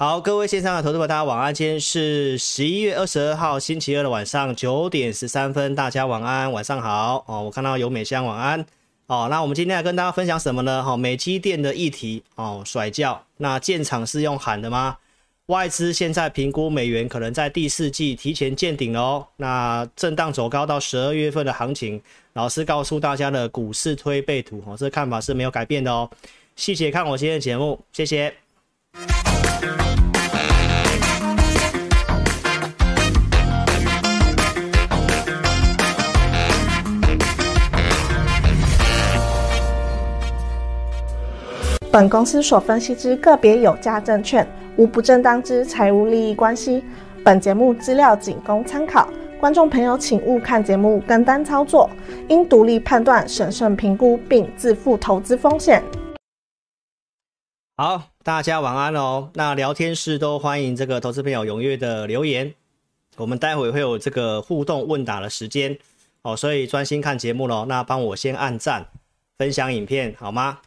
[0.00, 1.52] 好，各位线上的投资者，大家晚安。
[1.52, 7.42] 今天是十一月二十二号星期二的晚上九点十三分，大家晚安，晚上好哦。
[7.42, 8.64] 我看到有美香晚安
[9.08, 9.28] 哦。
[9.30, 10.82] 那我们今天来跟大家分享什么呢？
[10.82, 13.26] 哈、美机电的议题哦，甩轿。
[13.36, 14.96] 那建厂是用喊的吗？
[15.48, 19.26] 外资现在评估美元可能在第四季提前见顶了哦。
[19.36, 22.00] 那震荡走高到十二月份的行情，
[22.32, 26.08] 老师告诉大家的股市推背图哦，这看法是没有改变的哦。
[26.56, 28.32] 细节看我今天的节目，谢谢。
[41.92, 46.84] 本公司所分析之个别有价证券，无不正当之财务利益关系。
[47.24, 51.90] 本节目资料仅供参考，观众朋友请勿看节目跟单操作，
[52.28, 55.82] 应独立判断、审慎评估并自负投资风险。
[57.76, 59.28] 好，大家晚安哦。
[59.34, 62.54] 那聊天室都欢迎这个投资朋友踊跃的留言，
[63.16, 65.76] 我们待会会有这个互动问答的时间
[66.22, 67.64] 哦，所以专心看节目喽。
[67.64, 68.86] 那帮我先按赞、
[69.36, 70.58] 分享影片好吗？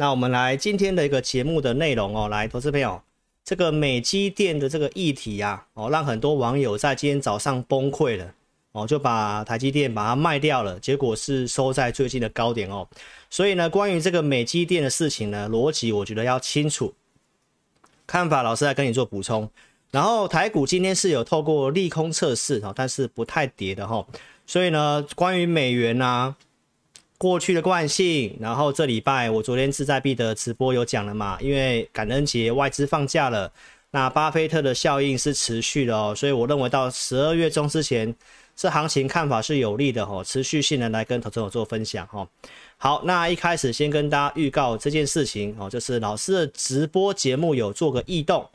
[0.00, 3.02] 那我们来今天的一个节目的内容哦，来，投资朋友，
[3.44, 8.32] 这个美积电的这个议题呀，哦，让很多网友在今天早上崩溃了
[8.72, 12.88] 哦，就把台积电把它卖掉了，结果是收在最近的高点哦。
[13.28, 16.94] 所以呢，关于这个美积电的事情呢，逻辑我觉得要清楚，
[18.06, 19.50] 看法老师来跟你做补充。
[19.90, 24.06] 然后台股今天是有透过利空测试哦，但是不太跌的哈。
[24.46, 26.34] 所以呢，关于美元啊。
[27.20, 33.52] 过去的惯性，然后这礼拜我昨天志在必得直播有讲了嘛，因为感恩节外资放假了，
[33.90, 38.14] 那巴菲特的效应是持续的哦，所以我认为到十二月中之前，
[38.56, 42.26] 这行情看法是有利的哦，持续性的来跟投资者做分享哈。
[42.78, 48.48] 好，那一开始先跟大家预告这件事情哦，就是老师的直播节目有做个异动，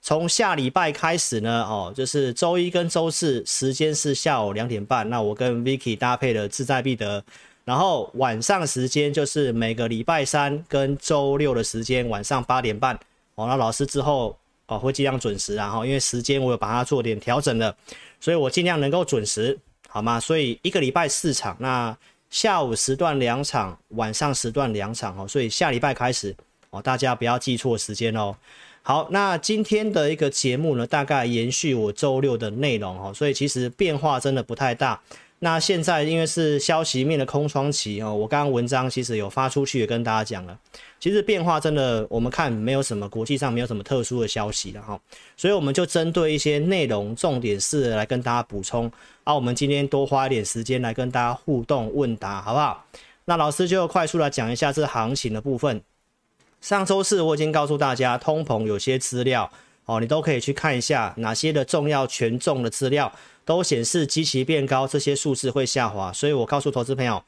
[0.00, 7.24] 从下礼拜开始呢哦，就是周一跟周四时间是下午两点半，那我跟 Vicky 搭配的志在必得。
[7.64, 12.98] 然后晚上时间就是每个礼拜三跟周六的时间晚上八点半
[13.36, 13.46] 哦。
[13.46, 14.36] 那老师之后
[14.66, 17.74] 哦会尽量准时，然后因为时间我有把它做点调整了，
[18.20, 19.58] 所以我尽量能够准时，
[19.88, 20.18] 好吗？
[20.18, 21.96] 所以一个礼拜四场，那
[22.30, 25.28] 下午时段两场，晚上时段两场哦。
[25.28, 26.34] 所以下礼拜开始
[26.70, 28.34] 哦，大家不要记错时间哦。
[28.82, 35.00] 好，那今天的一个节目呢，大概延续我周六的内容哦，所以其实变化真的不太大。
[35.44, 40.56] 那现在因为是消息面的空窗期哦，我刚刚文章其实有发出去也跟大家讲了，
[41.00, 45.00] 其实变化真的我们看没有什么国际上没有什么特殊的消息了哈，
[45.36, 48.88] 所以我们就针对一些内容重点是来跟大家补充，
[49.24, 52.86] 啊，我们今天多花一点时间来跟大家互动问答好不好？
[53.24, 55.82] 那老师就快速来讲一下这行情的部分。
[56.60, 59.50] 上周四我已经告诉大家，通膨有些资料
[59.86, 63.12] 哦，你都可以去看一下哪些的重要权重的资料。
[63.44, 67.20] 都显示基期变高，这些数字会下滑，所以我告诉投资朋友，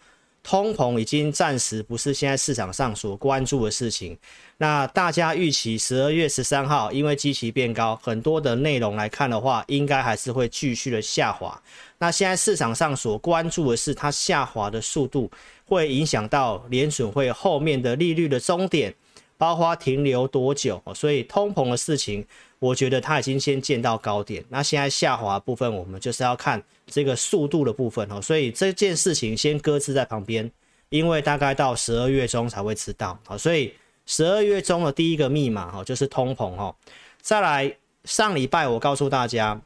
[0.45, 4.17] 通膨已经暂时不是现在市场上所关注的事情。
[4.59, 11.61] 那大家预期十二月十三号，因为基期变高，很多的内容来看的话，应该还是会继续的下滑。
[11.99, 15.29] 那现在市场上所关注的是它下滑的速度，
[15.67, 18.95] 会影响到联准会后面的利率的终点，
[19.37, 20.83] 包括停留多久。
[20.95, 22.27] 所以通膨的事情。
[22.61, 28.23] 我觉得它已经先见到高点，那现在下滑部分，我们就是要看这个速度的部分哦。
[28.23, 30.51] 所以这件事情先搁置在旁边，
[30.89, 33.19] 因为大概到十二月中才会知道。
[33.27, 33.75] 好，所以
[34.07, 36.75] 十二月中的第一个密码哈，就是通膨哈。
[37.21, 39.61] 再来，上礼拜我告诉大家，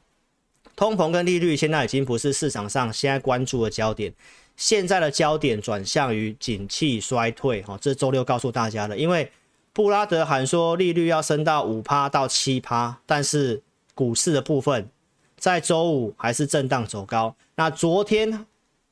[0.74, 4.12] 通膨跟利率现在已经不是市场上现在关注的焦点，
[4.56, 7.78] 现在的焦点转向于景气衰退哈。
[7.80, 9.30] 这周六告诉大家的，因为。
[9.78, 13.62] 布拉德喊说利率要升到五趴到七趴，但是
[13.94, 14.90] 股市的部分
[15.36, 17.32] 在周五还是震荡走高。
[17.54, 18.44] 那昨天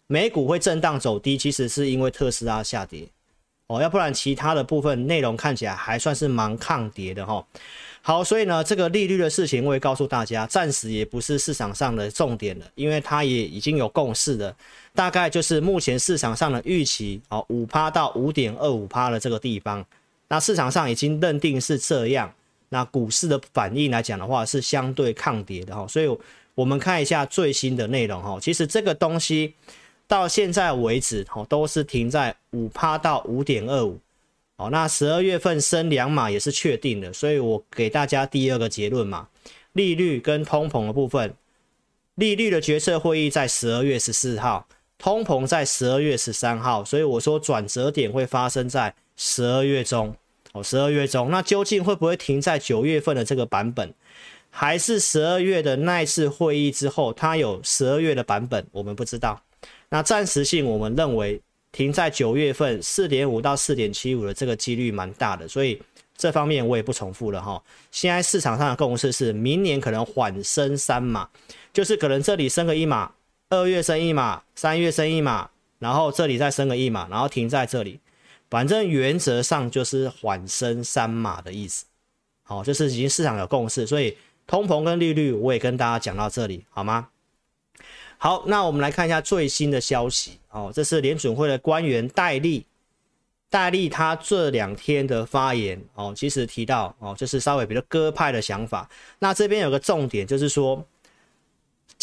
[0.06, 3.08] 美股会震荡走低，其实是因为特斯拉下跌
[3.66, 7.44] 哦，要不然其他的部分内容看起来还算是蛮抗跌的哈。
[8.00, 14.56] 好，所以呢，这个利率的事情我也告诉大家，暂时也不是市场上的重点了，因为它也已经有共识了，
[14.94, 19.84] 大概就是目前市场上的预期哦，五趴到五点二五趴的这个地方。
[20.28, 22.34] 那市场上已经认定是这样，
[22.70, 26.18] 那股市的反应来讲的话是相对抗跌的哈，所以
[26.54, 29.54] 我们看一下最新的内容哈，其实这个东西
[30.08, 34.00] 到现在为止哈都是停在五趴到五点二五，
[34.56, 39.28] 哦，那十二月份升两码也是确定的，所以我给大家第二个结论嘛，
[39.74, 41.32] 利率跟通膨的部分，
[42.16, 44.66] 利率的决策会议在十二月十四号，
[44.98, 48.92] 通膨在十二月十三号，所以我说转折点会发生在。
[49.16, 50.14] 十二月中，
[50.52, 53.92] 哦，十二月中，那究竟会不会停在九月份的这个版本，
[54.50, 59.40] 还是十二月的那一次会议之后，它有十二月的版本，我们不知道。
[59.88, 61.40] 那暂时性，我们认为
[61.72, 65.80] 停在九月份四点五到四点七五的这个几率蛮大的，所以
[66.16, 67.62] 这方面我也不重复了哈。
[67.90, 71.28] 现在市场上的共识是，明年可能缓升三码，
[71.72, 73.12] 就是可能这里升个一码，
[73.50, 78.00] 二月升一码，三月升一码，然后这里再升个一码，然后停在这里。
[78.48, 81.84] 反正原则上就是缓升三码的意思，
[82.42, 84.16] 好，就是已经市场有共识，所以
[84.46, 87.08] 通膨跟利率我也跟大家讲到这里，好吗？
[88.18, 92.64] 好，那我们来看一下最新的消息，哦，这是联准会的官员戴利，
[93.50, 98.88] 戴利他这两天的发言，哦，其实提到，哦，就是稍微比较鸽派的想法，
[99.18, 100.86] 那这边有个重点就是说。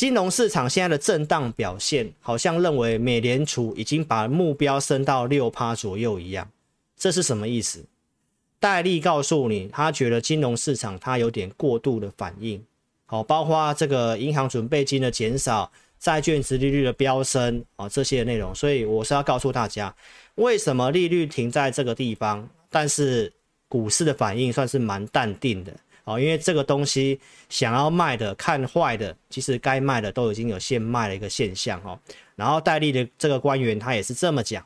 [0.03, 6.45] 金融市场现在的震荡表现，好像认为美联储已经把目标升到六趴左右一样，
[6.97, 7.85] 这是什么意思？
[8.59, 12.61] 戴利告诉你，他觉得金融市场它有点过度的反应，
[13.05, 19.95] 好，包括这个银行准备金的减少、债券殖利率的飙升啊这些内容，所以我是要告诉大家，
[20.35, 23.31] 为什么利率停在这个地方，但是
[23.69, 25.73] 股市的反应算是蛮淡定的。
[26.05, 27.19] 哦，因为这个东西
[27.49, 31.97] 想要卖的、看坏的，其实该卖的都已经有现卖的一个现象哦。
[32.35, 34.65] 然后戴利的这个官员他也是这么讲。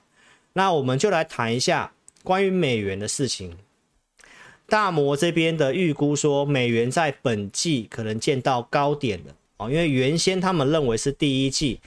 [0.54, 1.92] 那我们就来谈一下
[2.24, 3.56] 关于美元的事情。
[4.68, 11.80] 大摩这边的预估说，美元在本季可能见到高点了哦，因为原先他们认为是第一季。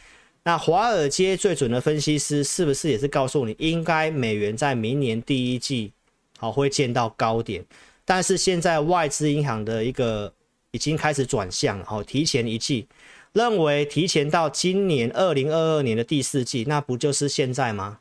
[0.44, 5.92] 那华尔街最准的分析师是不是也是告诉你，应该美元在明年第一季
[6.38, 7.62] 好会见到高点？
[8.10, 10.34] 但是现在外资银行的一个
[10.72, 12.88] 已经开始转向哦，提前一季，
[13.34, 18.00] 认为提前到今年二零二二年的第四季，那不就是现在吗？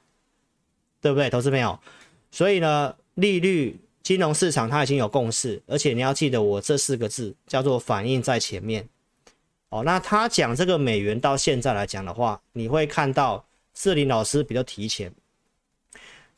[1.00, 1.80] 对不对，投资朋友？
[2.32, 8.90] 所以呢，利率金融市场它已经有共识，而且你要记得我这四个字叫做反应在前面。
[9.70, 13.46] 哦，那他讲这个美元到现在来讲的话，你会看到
[13.76, 15.14] 志林老师比较提前。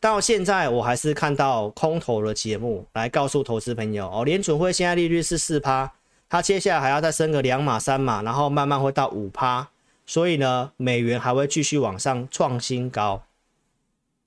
[0.02, 5.94] 到现在我还是看到空头的节目来告诉投资朋友哦，联准会现在利率是四趴，
[6.28, 9.70] 它接下来还要再升个两码三码，然后慢慢会到五趴，
[10.08, 13.22] 所以呢，美元还会继续往上创新高。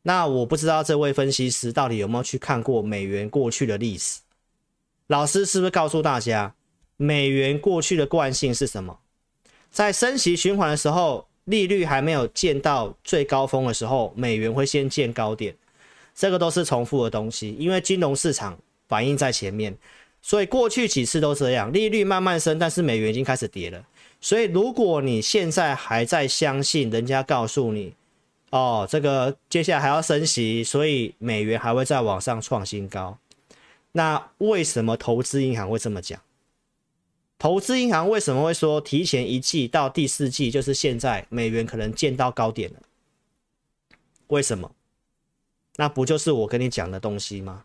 [0.02, 4.20] 那我不知道这位分析师到底有没有去看过美元过去的历史？
[5.08, 6.54] 老师是不是告诉大家，
[6.96, 9.00] 美元过去的惯性是什么？
[9.72, 15.56] 在升息循环的时候，利率还没有见到最高峰的时候，美元会先见高点。
[16.14, 19.76] 这个都是重复的东西，因为金融市场反应在前面，
[20.22, 23.84] 所以过去几次都这样，利率慢慢升，但是美元已经开始跌了。
[24.20, 27.92] 所以如果你现在还在相信人家告诉你，
[28.50, 33.18] 哦，这个接下来还要升息，所以美元还会再往上创新高，
[33.92, 36.20] 那为什么投资银行会这么讲？
[37.36, 42.78] 投资银行为什么会说提前一季到第四季，就是现在美元可能见到高点了？
[44.28, 44.70] 为什么？
[45.76, 47.64] 那不就是我跟你讲的东西吗？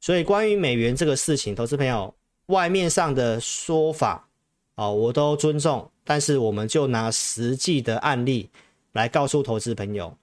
[0.00, 2.14] 所以关于美元这个事情，投资朋友
[2.46, 4.28] 外面上的说法
[4.76, 5.90] 啊，我都尊重。
[6.04, 8.48] 但是我们就拿实际的案例
[8.92, 10.16] 来告诉投资朋友，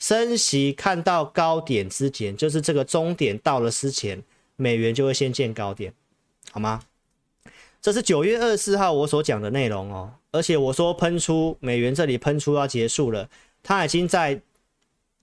[0.00, 4.20] 升息看到高点之前，就是这个终点到了之前，
[4.56, 5.94] 美元就会先见高点，
[6.50, 6.82] 好吗？
[7.80, 10.12] 这是九月二十四号我所讲的内容哦。
[10.32, 13.28] 而且我说喷出美元这里喷出要结束了，
[13.62, 14.40] 它已经在。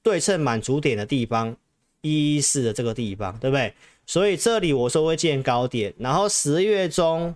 [0.06, 1.58] 对称满足点的地方，
[2.02, 3.74] 一一四的这个地方，对不对？
[4.06, 7.36] 所以这里我说会见高点，然后十月中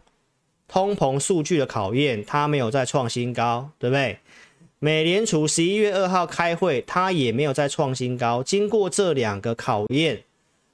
[0.67, 4.19] 通膨数据的考验，它没有再创新高，对不对？
[4.77, 8.43] 美联储十一月二号开会，它也没有再创新高。
[8.43, 10.23] 经过这两个考验，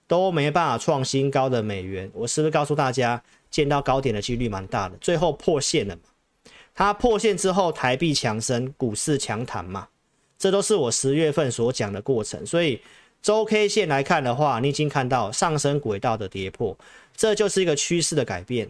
[0.06, 4.98] 都没办法创新高的美元，我是不是告诉大家，见到高点的几率蛮大的？
[5.00, 6.02] 最后破线了嘛？
[6.74, 9.88] 它破线之后，台币强升，股市强弹嘛？
[10.38, 12.82] 这都是我十月份所讲的过程，所以
[13.22, 16.78] 周 K 线来看的话，你已经看到上升轨道的跌破，
[17.16, 18.70] 这就是一个趋势的改变。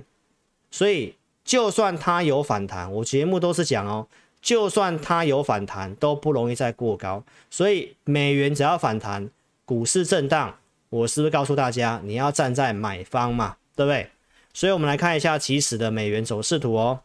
[0.69, 4.07] 所以就算它有反弹，我节目都是讲哦，
[4.41, 7.23] 就算它有反弹，都不容易再过高。
[7.49, 9.29] 所以美元只要反弹，
[9.65, 10.57] 股市震荡，
[10.89, 14.09] 我是不是告诉大家，你要站在买方嘛，对不对？
[14.53, 17.01] 所以我们来看一下起始的美元走势图哦。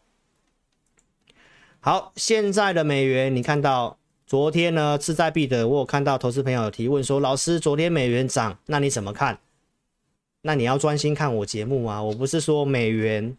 [1.81, 3.97] 好，现在的美元你看到。
[4.30, 9.40] 昨天呢，志在必得，我有看到投资朋友提问说，老师，昨天美元涨，那你怎么看？
[10.42, 13.37] 那你要专心看我节目啊，我不是说美元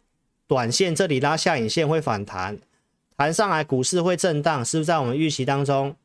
[0.47, 2.59] 短线这里拉下影线会反弹，
[3.15, 5.95] 弹上来股市会震荡，是不是在我们预期当中？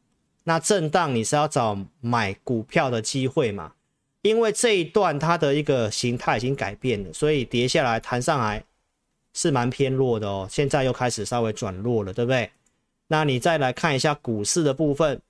[0.44, 3.72] 那震荡你是要找买股票的机会嘛？
[4.22, 8.62] 因为这一段它的一个形态已经改变了，所以跌下来弹上来
[9.34, 10.46] 是蛮偏弱的哦。
[10.48, 12.48] 现在又开始稍微转弱了，对不对？
[13.08, 15.20] 那你再来看一下股市的部分，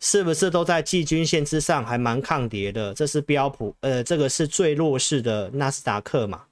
[0.00, 2.94] 是不是都在季均线之上，还蛮抗跌的？
[2.94, 6.44] 这是标普，呃，这个是最弱势的纳斯达克嘛。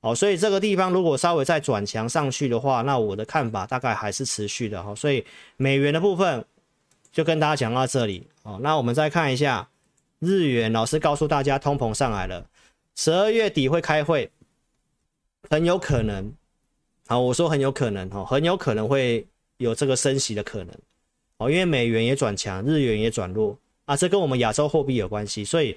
[0.00, 4.94] 哦，所以这个地方如果稍微再转强上去的话，那我的看法大概还是持续的哈。
[4.94, 5.24] 所以
[5.56, 6.44] 美元的部分
[7.10, 8.60] 就跟大家讲到这里哦。
[8.62, 9.68] 那我们再看一下
[10.20, 12.46] 日元，老师告诉大家通膨上来了，
[12.94, 14.30] 十二月底会开会，
[15.50, 16.32] 很有可能。
[17.08, 20.68] 好，我说很有可能哈，很有可能会有这个升息的可能
[21.38, 25.76] 哦，因为美元也转强，日元也转弱啊，这跟我们亚洲货币有关系，所以。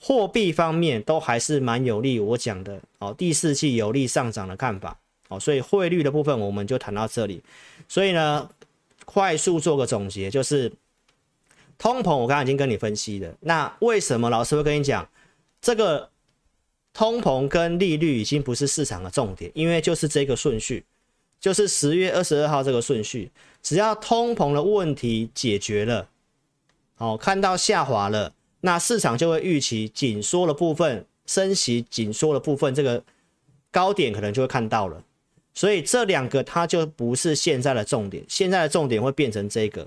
[0.00, 7.42] 货币方面都还是蛮有利，我讲的哦，第四季有利上涨的看法哦，所以汇率的部分我们就谈到这里。
[7.88, 8.48] 所以呢，
[9.04, 10.72] 快速做个总结，就是
[11.78, 13.34] 通膨我刚刚已经跟你分析了。
[13.40, 15.04] 那为什么老师会跟你讲
[15.60, 16.08] 这个
[16.98, 19.48] 通膨跟利率已经不是市场的重点？
[19.54, 20.84] 因为就是这个顺序，
[21.38, 23.30] 就是十月二十二号这个顺序，
[23.62, 26.08] 只要通膨的问题解决了，
[26.96, 28.32] 哦，看到下滑了。
[28.62, 33.00] 那市场就会预期紧缩的部分，升息紧缩的部分，这个
[33.70, 35.00] 高点可能就会看到了。
[35.54, 39.86] 所以这两个它就不是现在的重点，现在的重点会变成这个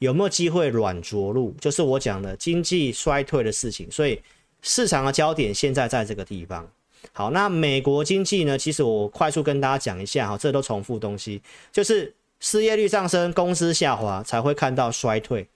[0.00, 3.88] 有没有机会软着陆，就是我讲的经济衰退的事情。
[3.88, 4.20] 所以
[4.62, 6.68] 市场的焦点现在在这个地方。
[7.12, 8.58] 好，那美国经济呢？
[8.58, 11.40] 其实我快速跟大家讲一下哈，这都重复东西，
[11.72, 15.48] 就是失业率上升，工资下滑才会看到衰退。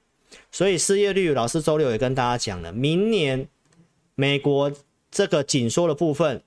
[0.50, 3.46] 所以失业率，老师周六也跟大家讲了，明年
[4.14, 4.72] 美国
[5.10, 6.42] 这个紧缩的部分，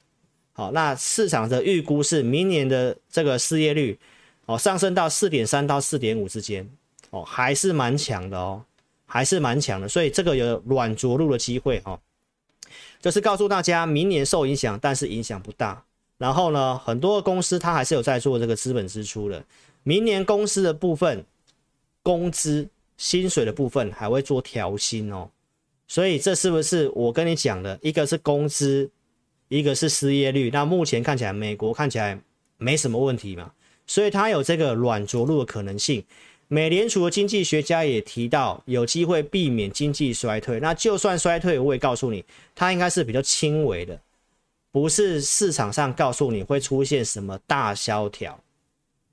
[0.54, 3.98] 好，那市场的预估是明年的这个失业率，
[4.46, 6.68] 哦，上升到四点三到四点五之间，
[7.12, 8.62] 哦，还是蛮强的哦，
[9.06, 11.98] 还是蛮强的，所以这个有软着陆的机会哦，
[13.02, 15.84] 就是告诉大家，明年受影响，但是影响不大。
[16.18, 19.44] 然后呢，很多公司它还是有在做这个资本支出的，
[19.84, 21.26] 明年公司的部分
[22.02, 22.70] 工资。
[23.00, 25.30] 薪水的部分还会做调薪哦，
[25.88, 27.78] 所以这是不是我跟你讲的？
[27.84, 28.90] 一个是工资，
[29.50, 30.50] 一个是失业率。
[30.50, 32.20] 那目前看起来，美国看起来
[32.58, 33.52] 没什么问题嘛，
[33.86, 36.04] 所以它有这个软着陆的可能性。
[36.50, 40.60] 美联储的经济学家也提到，有机会避免经济衰退。
[40.60, 42.24] 那就算衰退，我也告诉你，
[42.56, 44.00] 它应该是比较轻微的，
[44.72, 48.40] 不是市场上告诉你会出现什么大萧条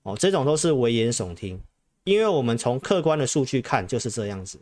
[0.05, 1.61] 哦，这种都是危言耸听。
[2.05, 4.59] 因为我们从客观的数据看就是这样子。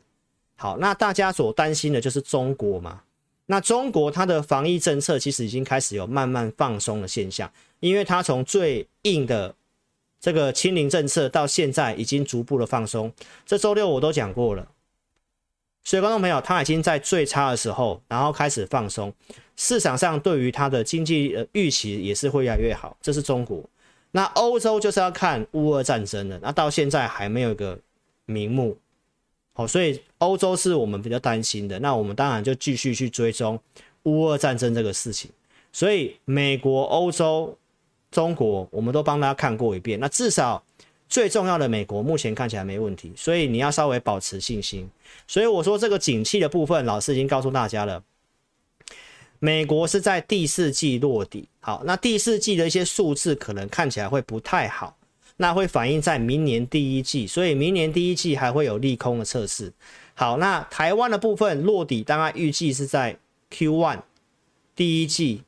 [0.57, 3.03] 好，那大家所担心的就是中国嘛？
[3.47, 9.53] 那中国它的防疫政策其实已经开始有慢慢放松的现象，因为它从最硬的
[10.23, 13.13] 这个清零政策到现在已经逐步的放松。
[13.45, 14.69] 这周六我都讲过了，
[15.83, 19.13] 所以观众朋友，它已经在最差的时候，然后开始放松，
[19.57, 22.97] 市场上对于它的经济呃预期也是会越来越好。
[23.03, 23.63] 这是中国。
[24.13, 27.77] 那欧洲就是要看乌俄战争了，那到现在还没有一个
[28.27, 28.79] 名目，
[29.55, 31.81] 好，所以欧洲是我们比较担心的。
[31.81, 33.59] 那我们当然就继续去追踪
[34.05, 35.31] 乌俄战争这个事情。
[35.73, 37.59] 所以美国、欧洲、
[38.13, 39.99] 中国，我们都帮大家看过一遍。
[39.99, 40.63] 那至少
[41.09, 44.89] 最重要的美国目前看起来没问题，所以你要稍微保持信心。
[45.27, 48.01] 所以我说这个景气的部分，老师已经告诉大家了。
[49.41, 54.97] 美国是在第四季落地，好，那第四季的一些数字可能看起来会不太好，
[55.37, 59.73] 那会反映在明年第一季，所以明年第一季还会有利空的测试。
[60.15, 63.19] 好，那台湾的部分落底，大概预计是在
[63.51, 63.99] Q1
[64.77, 65.43] 第一季，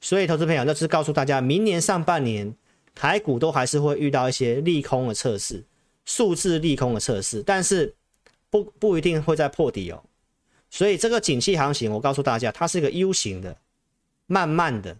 [0.00, 2.54] 所以投资朋友就是告诉大家，明年上半年
[2.94, 5.62] 台股都还是会遇到一些利空的测试，
[6.04, 7.94] 数字利空的测试，但是
[8.48, 10.02] 不不一定会再破底哦。
[10.70, 13.56] 所以这个景气行情，我告诉大家，它是一个 U 型的，
[14.26, 14.96] 慢慢的，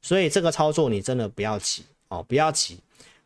[0.00, 2.78] 所以这个操作你真的不要急哦，不要急。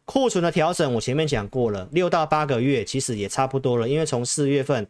[0.04, 4.86] 库存的调整我前面讲过了，六到八个月其实也差不多了，因为从四月份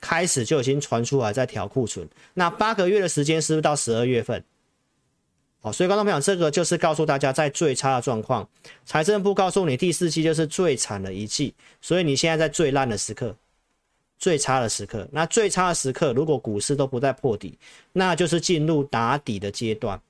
[0.00, 4.42] 开始就已经传出来在调库存，那八个月的时间是不是到十二月份？
[5.66, 8.48] 哦，所以观众朋友，这个就是告诉大家，在最差的状况，
[8.84, 13.34] 财政部告诉你第四季就是最惨的一季，所以你现在在最烂的时刻。
[14.16, 17.58] 最差的时刻，那最差的时刻，如果股市都不再破底，
[17.92, 20.00] 那就是进入打底的阶段。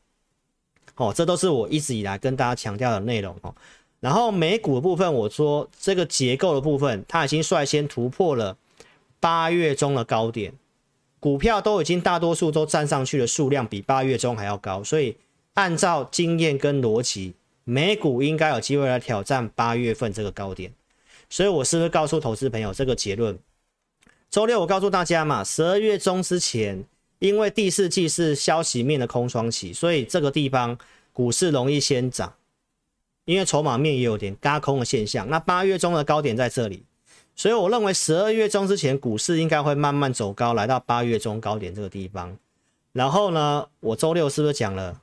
[0.96, 3.52] 哦，这都是我一直以来跟大家强调的内容哦。
[3.98, 8.56] 然后美股的部分，我说这个结构的部分，它已经率先突破了
[9.18, 10.52] 八月中的高点，
[11.18, 15.16] 股票都已经大多数都站上去的数量比八月中还要高，所以
[15.56, 17.34] 按照经验跟逻辑，
[17.64, 20.72] 美股应该有机会来挑战八月份这个高点。
[21.28, 23.38] 所以我是不是告诉投资朋友这个结论？
[24.30, 26.84] 周六我告诉大家嘛，十二月中之前，
[27.20, 30.76] 因为第四季是消息面的空窗期，所以这个地方
[31.12, 32.34] 股市容易先涨，
[33.24, 35.28] 因为筹码面也有点轧空的现象。
[35.30, 36.84] 那八月中的高点在这里，
[37.34, 42.36] 所以我认为十二月中之前股市应该会慢慢走高，来到八月中高点这个地方。
[42.92, 45.00] 然后呢，我周六是不是讲了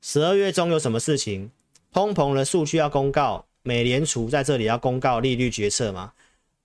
[0.00, 1.50] 十二月中有什么事情？
[1.92, 6.12] 通膨的数据要公告，美联储在这里要公告利率决策嘛？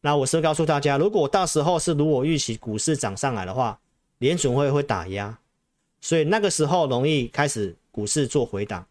[0.02, 3.80] 那我是告诉大家，如果到时候是如我预期股市涨上来的话。
[4.20, 5.38] 联准会会打压，
[6.00, 8.88] 所以那个时候容易开始股市做回档，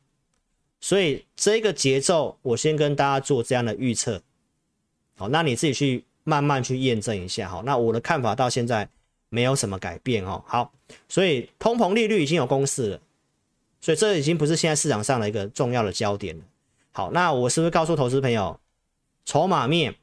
[0.83, 4.21] 所以这个节奏我先跟大家做这样的预测，
[5.17, 8.87] 好，那你自己去慢慢去验证一下，好，那我的看法到现在
[9.31, 10.71] 没有什么改变哦，好，
[11.09, 13.01] 所以通膨利率已经有公式了，
[13.85, 16.45] 所以这已经不是现在市场上的一个重要的焦点了，
[16.93, 18.59] 好，那我是不是告诉投资朋友，
[19.27, 19.95] 筹码面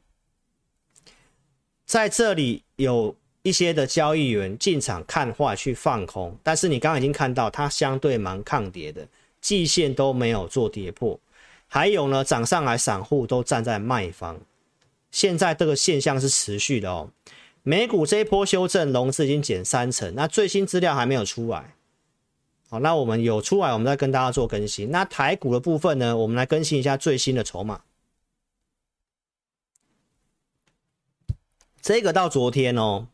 [1.85, 3.15] 在这里有？
[3.43, 9.07] 一些的交易员进场看坏去放空，但是你刚刚已经看到它相对蛮抗跌的，
[9.41, 11.19] 季线都没有做跌破，
[11.67, 14.39] 还有呢涨上来散户都站在卖方，
[15.09, 17.09] 现在这个现象是持续的哦。
[17.63, 21.73] 美股这一波修正融资已经减三成，那最新资料还没有出来，
[22.71, 24.89] 好，那我们有出来，我们再跟大家做更新。
[24.91, 27.81] 那台股的部分呢，我们来更新一下最新的筹码，
[31.81, 33.07] 这个到昨天哦。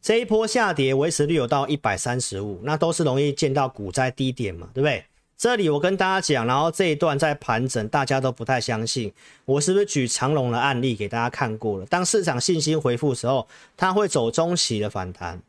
[0.00, 5.04] 这一波下跌维持率有到一百三十五，那都是容易见到股灾低点嘛，对不对？
[5.36, 9.12] 这里我跟大家讲，然后这一段在盘整，大家都不太相信，
[9.44, 11.84] 我是不是举长龙的案例给大家看过了？
[11.84, 15.42] 当市场信心恢复的时候，它会走中期的反弹，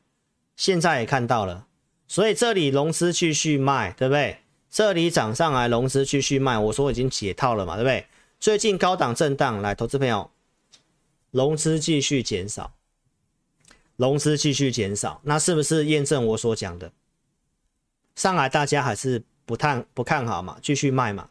[0.57, 1.65] 现在也看到了，
[2.09, 4.39] 所以这里融资继续卖，对不对？
[4.69, 8.05] 这里涨上来，融资继续卖，我说我已经解套了嘛，对不对？
[8.39, 10.29] 最近高档震荡，来，投资朋友，
[11.29, 12.73] 融资继续减少。
[13.95, 16.91] 融资继续减少，那是不是验证我所讲的？
[18.15, 21.29] 上来大家还是不看不看好嘛，继续卖嘛，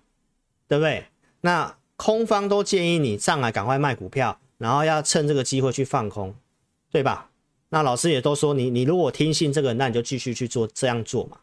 [0.68, 1.06] 对不对？
[1.40, 6.36] 那空方都建议你上来赶快卖股票，然后要趁这个机会去放空，
[6.92, 7.30] 对吧？
[7.70, 11.40] 那老师也都说你，你如果听信这个，那你就继续去做这样做嘛，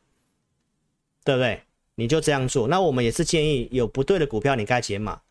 [1.24, 1.62] 对不对？
[1.96, 2.68] 你就这样做。
[2.68, 5.22] 那我们也是建议有不对的股票你该减码。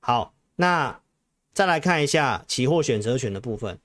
[0.00, 1.00] 好，那
[1.54, 3.78] 再来看一下期货选择权的部分。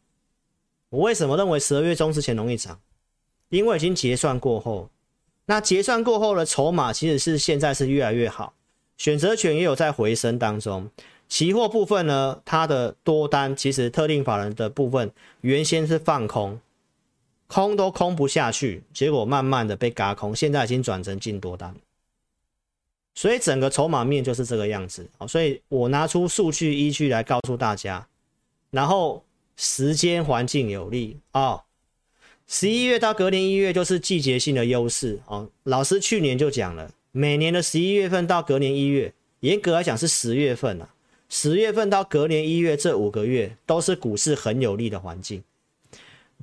[0.90, 2.82] 我为什么认为十二月中之前容易涨？
[3.50, 4.90] 因为已经结算过后，
[5.46, 8.54] 那结算过后的筹码其实是现在是越来越好，
[8.98, 10.90] 选择权也有在回升当中。
[11.32, 16.60] 期货部分呢，它的多单其实特定法人的部分原先是放空，
[17.48, 21.74] 空都空不下去，结果慢慢的被轧空，现在已经转成进多单，
[23.16, 25.10] 所以整个筹码面就是这个样子。
[25.18, 28.06] 好，所以我拿出数据依据来告诉大家，
[28.72, 29.24] 然后。
[29.58, 31.62] 时间环境有利啊，
[32.48, 35.48] 十一月到隔年一月就是季节性的优势哦。
[35.64, 40.90] 老师去年就讲了，每年的十一月份到隔年一月，严格来讲是十月份啊，
[41.34, 45.42] 十月份到隔年一月这五个月都是股市很有利的环境。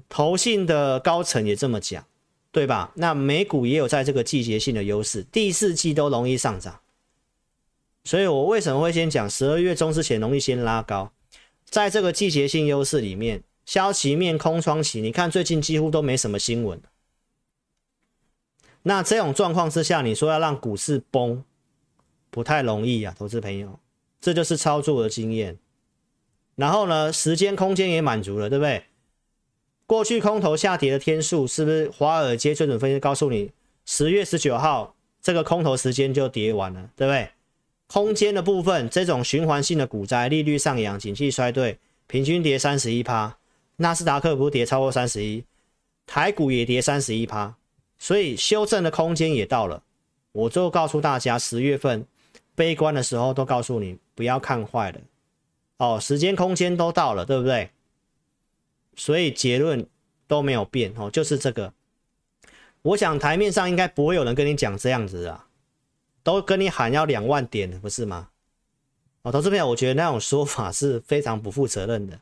[0.08, 2.06] 投信的高层也这么讲，
[2.50, 2.90] 对吧？
[2.94, 6.80] 那美股也有在这个季节性的优势，第四季都容易上涨。
[8.04, 11.12] 所以我为什么会先讲十二月中之前容易先拉高？
[11.66, 16.80] 在这个季节性优势里面，消息面空窗期，你看最近几乎都没什么新闻。
[18.84, 21.44] 那这种状况之下，你说要让股市崩，
[22.30, 23.78] 不太容易啊，投资朋友，
[24.20, 25.58] 这就是操作的经验。
[26.56, 28.84] 然后呢，时间空间也满足了，对不对？
[29.86, 33.52] 过去空头下跌的天数，是不是华尔街最准分析告诉你，
[33.86, 37.30] 十月十九号这个空头时间就跌完了，对不对？
[37.86, 43.38] 空间的部分，这种循环性的股灾，利率上扬，景气衰退，平均跌三十一趴，
[43.76, 45.42] 纳斯达克不是跌超过三十一，
[46.06, 47.56] 台股也跌三十一趴，
[47.98, 49.82] 所以修正的空间也到了。
[50.32, 52.06] 我就告诉大家，十月份
[52.58, 55.00] 悲观的时候都告诉你不要看坏了，
[55.76, 57.70] 哦，时间空间都到了，对不对？
[58.96, 59.86] 所以结论
[60.26, 61.72] 都没有变哦，就是这个。
[62.82, 65.46] 我想台面上应该不会有人跟你讲这样子啊。
[66.24, 68.28] 都跟你喊要两万点，不是吗？
[69.22, 72.18] 哦，投资朋友，我觉得那种说法是非常不负责任的。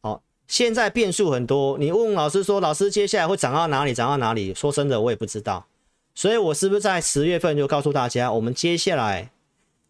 [0.00, 3.92] 哦，现在变数很多，你问老师说，老师接下来会涨到哪里？
[3.92, 4.54] 涨到哪里？
[4.54, 5.66] 说真的，我也不知道。
[6.14, 9.30] 所以我是不是在十月份就告诉大家，我们接下来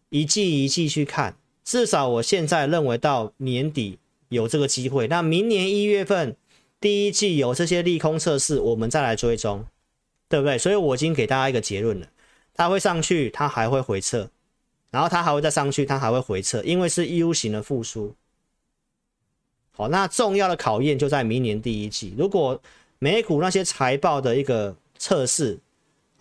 [0.09, 5.07] 一季一季去看，至少我现在认为到年底有这个机会。
[5.07, 6.35] 那明年一月份
[6.79, 9.65] 第一季有这些利空测试，我们再来追踪，
[10.29, 10.57] 对不对？
[10.57, 12.07] 所以我已经给大家一个结论了。
[12.53, 14.29] 它会上去，它还会回撤，
[14.89, 18.15] 然后它还会再上去，它还会回撤，因为是 U 型的复苏。
[19.71, 22.15] 好，那重要的考验就在明年第一季。
[22.17, 22.59] 如果
[22.97, 25.59] 美股那些财报的一个测试，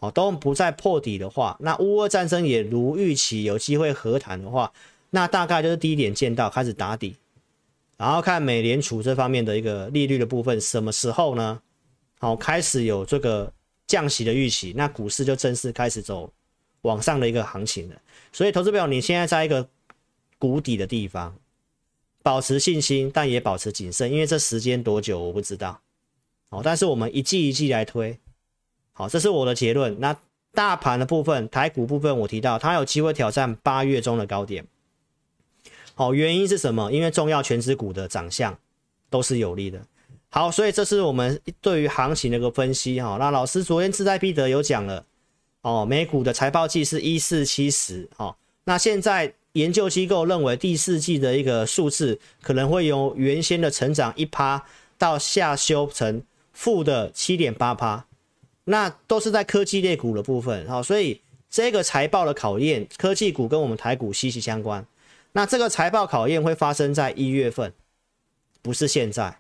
[0.01, 4.73] 哦，都不再破底的话，那乌俄战争也如预期有机会和谈的话，
[5.11, 7.17] 那大概就是低点见到开始打底，
[7.97, 11.61] 然后看美联储这方面的一个利率的部分什么时候呢？
[12.19, 13.53] 好，开始有这个
[13.87, 16.33] 降息的预期，那股市就正式开始走
[16.83, 17.97] 往上的一个行情了。
[18.33, 19.69] 所以，投资朋友，你现在在一个
[20.39, 21.35] 谷底的地方。
[22.23, 25.81] 保持信心，但也保持谨慎，因为这时间多久我不知道。
[26.51, 28.19] 好，但是我们一季一季来推，
[28.99, 30.01] 好，这是我的结论。
[30.01, 30.17] 那
[30.55, 34.67] 大盘的部分，台股部分，我提到它有机会挑战八月中的高点。
[35.95, 36.91] 好，原因是什么？
[36.91, 38.59] 因为重要权值股的长相
[39.11, 39.79] 都是有利的。
[40.31, 42.99] 好，所以这是我们对于行情的一个分析。
[43.01, 45.05] 哈，那老师昨天志在必得有讲了，
[45.61, 48.09] 哦，美股的财报季是一四七十。
[48.17, 49.35] 好，那现在。
[49.57, 54.63] 研究机构认为第四季的一个数字可能会由原先的成长一趴
[54.99, 58.05] 到下修成负的七点八趴，
[58.67, 60.69] 那都是在科技类股的部分。
[60.69, 64.87] 好，所以这个财报的考验，科技股跟我们台股息息相关。
[65.33, 67.73] 那这个财报考验会发生在一月份，
[68.63, 69.39] 不是现在。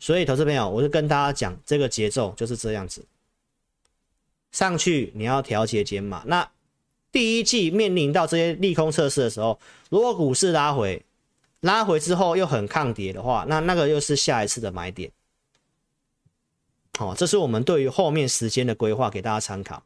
[0.00, 3.04] 所以，投资朋友，我就跟大家讲，这个节奏就是这样子，
[4.50, 6.48] 上去你要调节减码，那。
[7.10, 11.02] 第一季面临到这些利空测试的时候，如果股市拉回，
[11.60, 15.10] 拉回之后又很抗跌的话，那那个又是下一次的买点。
[16.98, 19.80] 好，这是我们对于后面时间的规划，给大家参考。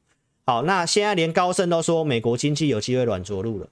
[0.47, 3.67] 好，那现在连高盛都说美国经济有机会软着陆了。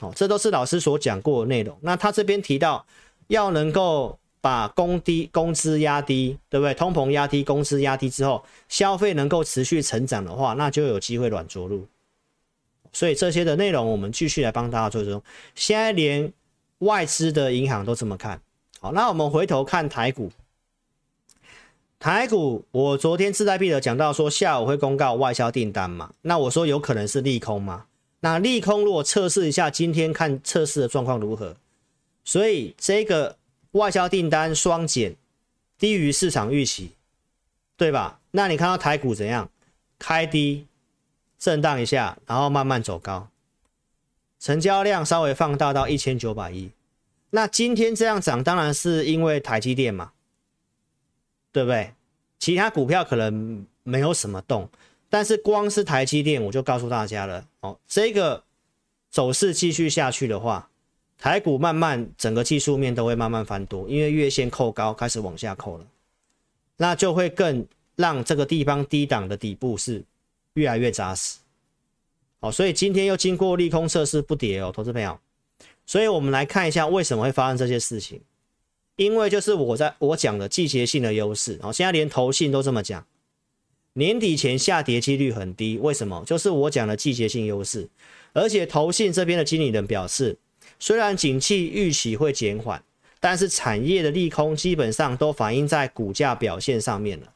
[0.00, 1.78] 好，这都是老师所讲过的内容。
[1.80, 2.84] 那他这边提到
[3.28, 6.74] 要能够把工低工资压低，对不对？
[6.74, 11.86] 通膨压低，工资压低之后，消费能够持续成长的话，那就有机会软着陆。
[12.92, 15.22] 所以这些的内容，我们继续来帮大家做这种。
[15.54, 16.32] 现在连
[16.78, 18.40] 外资的银行都这么看
[18.80, 20.32] 好，那我们回头看台股。
[22.04, 27.86] 台股，我昨天志在必得讲到说下午会公告外销订单嘛，那我说有可能是利空嘛。
[28.20, 31.56] 那利空如果测试一下，今天看测试的状况如何？
[32.22, 33.38] 所以这个
[33.70, 35.16] 外销订单双减，
[35.78, 36.90] 低于市场预期，
[37.78, 38.20] 对吧？
[38.32, 39.48] 那你看到台股怎样？
[39.98, 40.66] 开低。
[41.38, 43.28] 震荡一下，然后慢慢走高，
[44.38, 46.68] 成交量稍微放大到一千九百亿。
[47.30, 50.12] 那今天这样涨，当然是因为台积电嘛，
[51.54, 51.94] 对不对？
[52.38, 54.68] 其他股票可能没有什么动，
[55.08, 58.42] 但是光是台积电，我就告诉大家了哦，这个
[59.08, 60.68] 走势继续下去的话，
[61.16, 65.86] 台股慢慢整个技术面都会慢慢翻多，因为月线扣高开始往下扣了，
[66.76, 67.64] 那就会更
[67.94, 70.04] 让这个地方低档的底部是。
[70.54, 71.38] 越来越扎实，
[72.38, 75.18] 好，所以今天又经过利空测试不跌哦，投资朋友，
[75.84, 78.20] 所以我们来看一下为什么会发生这些事情，
[78.96, 83.04] 因为就是我在我讲的季节性的优势，好，现在连投信都这么讲，
[83.94, 86.22] 年底前下跌几率很低，为什么？
[86.24, 87.88] 就是我讲的季节性优势，
[88.32, 90.38] 而且投信这边的经理人表示，
[90.78, 92.82] 虽然景气预期会减缓，
[93.18, 97.32] 但是产业的利空基本上都反映在股价表现上面了。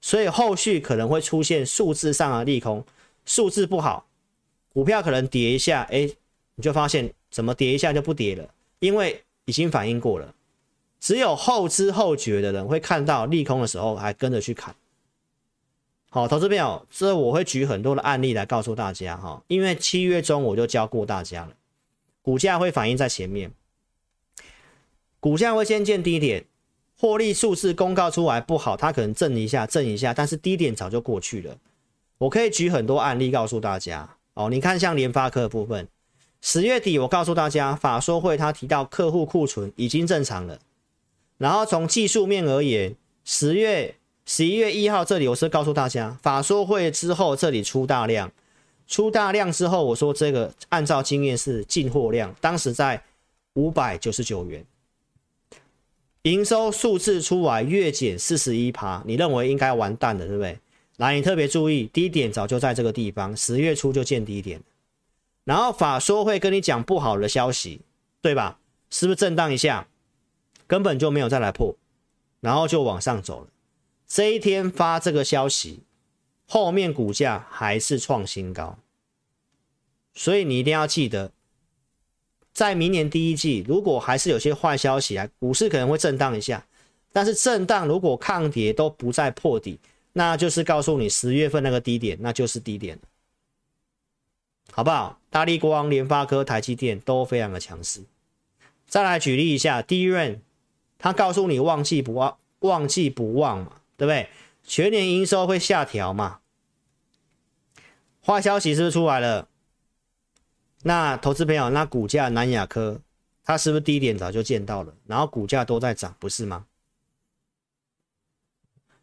[0.00, 2.84] 所以后续可能会出现数字上的利空，
[3.26, 4.06] 数字不好，
[4.72, 6.10] 股票可能跌一下，哎，
[6.56, 8.48] 你就发现怎么跌一下就不跌了，
[8.80, 10.34] 因为已经反应过了。
[11.00, 14.74] 只有后知后觉的人会看到利空的时候还跟着去砍。
[16.10, 21.54] 好，投资朋友，这我会举很多的案例来告诉大家哈，因为七月中我就教过大家了，
[22.20, 23.50] 股价会反映在前面，
[25.18, 26.44] 股价会先见低点。
[26.98, 31.56] 获利数字公告出来不好，它可能震一下，震一下，但是低点早就过去了。
[32.18, 34.50] 我可以举很多案例告诉大家哦。
[34.50, 35.88] 你看，像联发科的部分，
[36.42, 40.58] 十月底我告诉大家，法说会他提到客户库存已经正常了。
[41.40, 43.94] 然后从技术面而言，十月
[44.26, 48.30] 十一月一号这里我是告诉大家，法说会之后这里出大量，
[48.86, 53.02] 出大量之后，我说这个按照经验是进货量，当时在
[53.54, 54.62] 五百九十九元。
[56.24, 60.58] 营收数字出来月减四十一趴，你认为应该完蛋了，对不对？
[60.98, 64.60] 来，你特别注意，低点早就在这个地方，十月初就见低点，
[65.44, 67.80] 然后法说会跟你讲不好的消息，
[68.20, 68.58] 对吧？
[68.90, 69.88] 是不是震荡一下，
[70.70, 71.74] 根本就没有再来破，
[72.38, 73.48] 然后就往上走了。
[74.06, 75.80] 这一天发这个消息，
[76.46, 78.78] 后面股价还是创新高，
[80.14, 81.32] 所以你一定要记得。
[82.52, 86.64] 在明年第一季，如果还是有些坏消息啊，股市可能会震荡一下。
[87.12, 89.80] 但是震荡如果抗跌都不再破底，
[90.12, 92.96] 那就是告诉你十月份那个低点，那就是低点，
[94.70, 95.18] 好不好？
[95.30, 98.04] 大立光、联发科、台积电都非常的强势。
[98.86, 100.38] 再来举例一下，DRAM
[101.00, 104.28] 他告诉你旺季不旺，旺季不旺嘛，对不对？
[104.62, 106.40] 全年营收会下调嘛？
[108.24, 109.48] 坏消息是不是出来了？
[110.82, 113.00] 那投资朋友，那股价南亚科，
[113.42, 114.94] 它是不是低点早就见到了？
[115.06, 116.66] 然后股价都在涨，不是吗？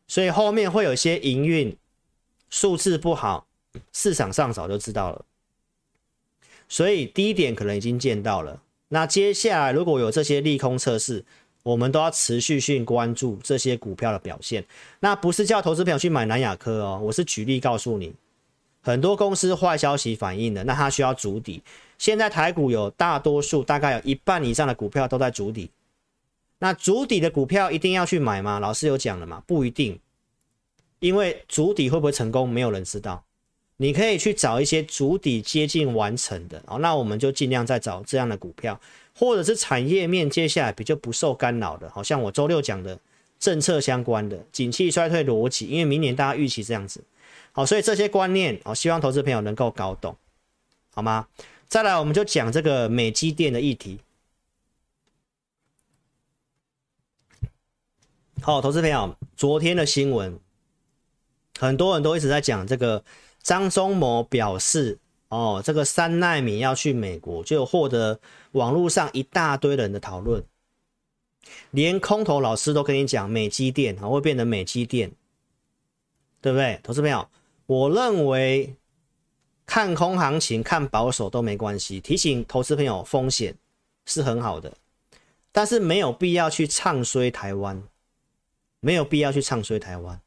[0.07, 1.75] 所以后面会有些营运
[2.49, 3.47] 数字不好，
[3.91, 5.25] 市场上早就知道了。
[6.69, 8.61] 所以低点可能已经见到了。
[8.89, 11.25] 那接下来如果有这些利空测试，
[11.63, 14.63] 我们都要持续性关注这些股票的表现。
[14.99, 18.13] 那不是叫投资朋友去买南亚科哦，我是举例告诉你，
[18.81, 21.61] 很多公司坏消息反映的，那它需要筑底。
[21.97, 25.69] 现在台股有大多数，大概有一半以上的股票都在筑底。
[26.59, 28.59] 那筑底的股票一定要去买吗？
[28.59, 29.43] 老师有讲了嘛？
[29.45, 29.99] 不一定，
[30.99, 33.23] 因为筑底会不会成功，没有人知道。
[33.77, 38.79] 你可以去找一些主底接近完成的，哦，那我们就尽量再找这样的股票，
[39.15, 42.99] 或者是产业面接下来比较不受干扰的，好像我周六讲的
[43.39, 47.03] 政策相关的景气衰退逻辑，因为明年大家预期这样子，
[47.51, 50.17] 好，所以这些观念，哦，希望投资朋友能够搞懂，
[50.93, 51.27] 好吗？
[51.67, 53.99] 再来，我们就讲这个美积电的议题。
[58.41, 60.39] 好，投资朋友，昨天的新闻，
[61.59, 63.03] 很多人都一直在讲这个
[63.47, 68.19] 张忠谋表示，哦，这个三奈米要去美国，就获得
[68.51, 70.43] 网络上一大堆人的讨论，
[71.71, 75.13] 连空头老师都跟你讲美积电会变成美积电，
[76.41, 76.81] 对不对？
[76.83, 77.25] 投资朋友，
[77.67, 78.75] 我认为
[79.65, 83.55] 看空行情、看保守都没关系，提醒投资朋友风险
[84.05, 84.73] 是很好的，
[85.53, 87.81] 但是没有必要去唱衰台湾。
[88.81, 90.19] 没有必要去唱衰台湾，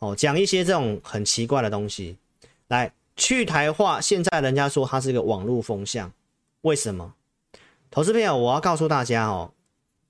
[0.00, 2.16] 哦，讲一些这种很奇怪的东西，
[2.68, 4.00] 来去台化。
[4.00, 6.12] 现在人家说它是一个网络风向，
[6.62, 7.14] 为什么？
[7.90, 9.52] 投资朋友，我要告诉大家哦，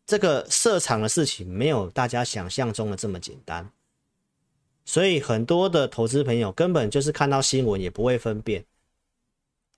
[0.07, 3.71] 这个设厂的事情没有大家想象中的这么简单，
[4.85, 8.65] 所以很多的投资朋友根本就是看到新闻也不会分辨，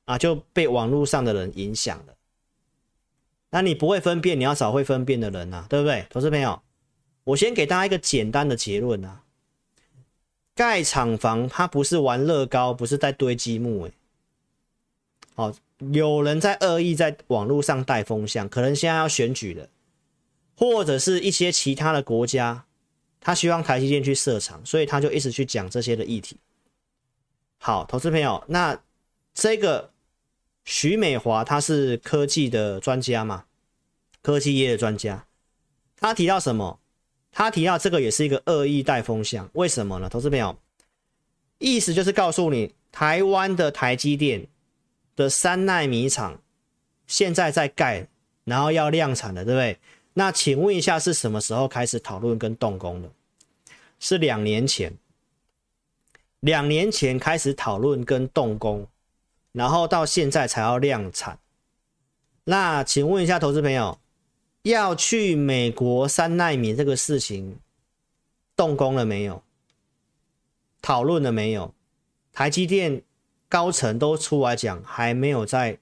[0.04, 2.14] 啊，就被网络上的人影响了。
[3.50, 6.62] 那你不会分辨，你要找会分辨的人啊，对不对，投资朋友？
[7.24, 9.22] 我先给大家一个简单的结论啊，
[10.58, 13.92] 盖厂房它不是玩乐高，不是在堆积木诶。
[15.36, 15.54] 好，
[15.92, 19.68] 有人在恶意在网络上带风向，可能现在要选举了，
[20.56, 22.64] 或者是一些其他的国家，
[23.20, 26.38] 他希望台积电去设厂，所以他就一直去讲这些的议题。
[27.58, 28.82] 好，投资朋友，那
[29.32, 29.92] 这个
[30.64, 33.44] 徐美华他是科技的专家嘛？
[34.22, 35.24] 科技业的专家，
[35.96, 36.80] 他提到什么？
[37.38, 40.08] 他提到这个也是一个恶意带风向，为什么呢？
[40.08, 40.58] 投资朋友，
[41.58, 44.48] 意思就是告诉你，台湾的台积电
[45.14, 46.42] 的三奈米厂
[47.06, 48.08] 现在在盖，
[48.42, 49.78] 然后要量产了，对不对？
[50.14, 53.08] 那请问一下，是什么时候开始讨论跟动工的？
[54.00, 54.92] 是两年前，
[56.40, 58.84] 两年前开始讨论跟动工，
[59.52, 61.38] 然后到现在才要量产。
[62.42, 63.96] 那请问一下，投资朋友。
[64.62, 67.58] 要去美国三奈米这个事情
[68.56, 69.42] 动工了没有？
[70.82, 71.74] 讨论了没有？
[72.32, 73.02] 台积电
[73.48, 75.78] 高层都出来讲，还没有在，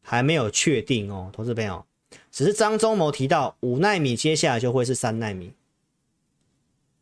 [0.00, 1.84] 还没有确定哦，投资朋友。
[2.30, 5.52] 只是张忠谋提到五奈米接下来就会是三奈米。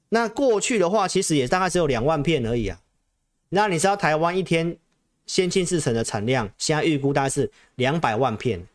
[0.08, 2.80] 那过去的话，其实也大概只有两万片而已啊。
[3.50, 4.76] 那你知道台湾一天
[5.26, 8.66] 先进制程的产量，现在预估大概是两百万片。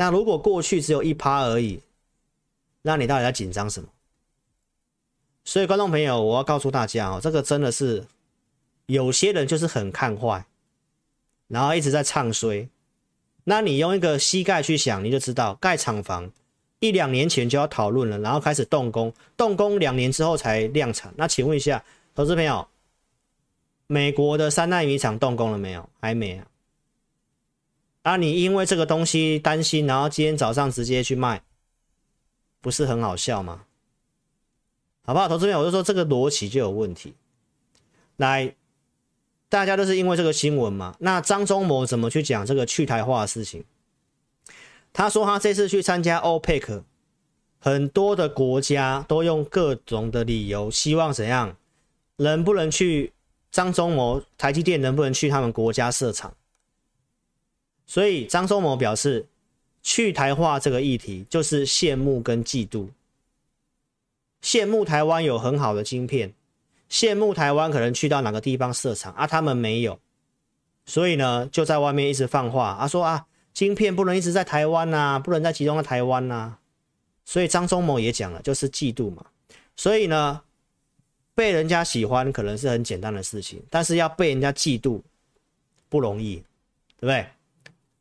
[0.00, 1.78] 那如果过去只有一趴而已，
[2.80, 3.88] 那你到底在紧张什么？
[5.44, 8.06] 所以观众朋友，我要告诉大家哦，这个真的是
[8.86, 10.46] 有些人就是很看坏，
[11.48, 12.66] 然后一直在唱衰。
[13.44, 16.32] 那你用一个膝盖去想，你就知道盖厂房
[16.78, 21.12] 一两年前就要讨论了，然后开始动工，动工两年之后才量产。
[21.18, 21.84] 那请问一下，
[22.14, 22.66] 投资朋友，
[23.86, 25.86] 美国的三奈米厂动工了没有？
[26.00, 26.46] 还没啊。
[28.02, 31.42] 啊，你因为这个东西担心，然后今天早上直接去卖，
[32.60, 33.64] 不是很好笑吗？
[35.02, 35.28] 好不好？
[35.28, 37.14] 投资朋友，我就说这个逻辑就有问题。
[38.16, 38.54] 来，
[39.48, 40.96] 大家都是因为这个新闻嘛？
[41.00, 43.64] 那张忠谋怎么去讲这个去台化的事情？
[44.92, 46.82] 他说他这次去参加 OPEC，
[47.58, 51.56] 很多的国家都用各种的理由，希望怎样？
[52.16, 53.12] 能不能去
[53.50, 56.34] 张忠谋台积电能不能去他们国家设厂？
[57.90, 59.26] 所以张忠谋表示，
[59.82, 62.86] 去台化这个议题就是羡慕跟嫉妒，
[64.44, 66.32] 羡慕台湾有很好的晶片，
[66.88, 69.98] 羡慕台湾可能去到哪个地方设厂啊，他们没有，
[70.86, 76.58] 所以呢就在外面一直放话，啊说啊晶片不能一直在台湾呐，不能再集中在台湾呐，
[77.24, 79.26] 所以张忠谋也讲了，就是嫉妒嘛。
[79.74, 80.40] 所以呢，
[81.34, 85.00] 被人家喜欢可能是很简单的事情，但是要被人家嫉妒
[85.88, 86.36] 不容易，
[86.96, 87.26] 对不对？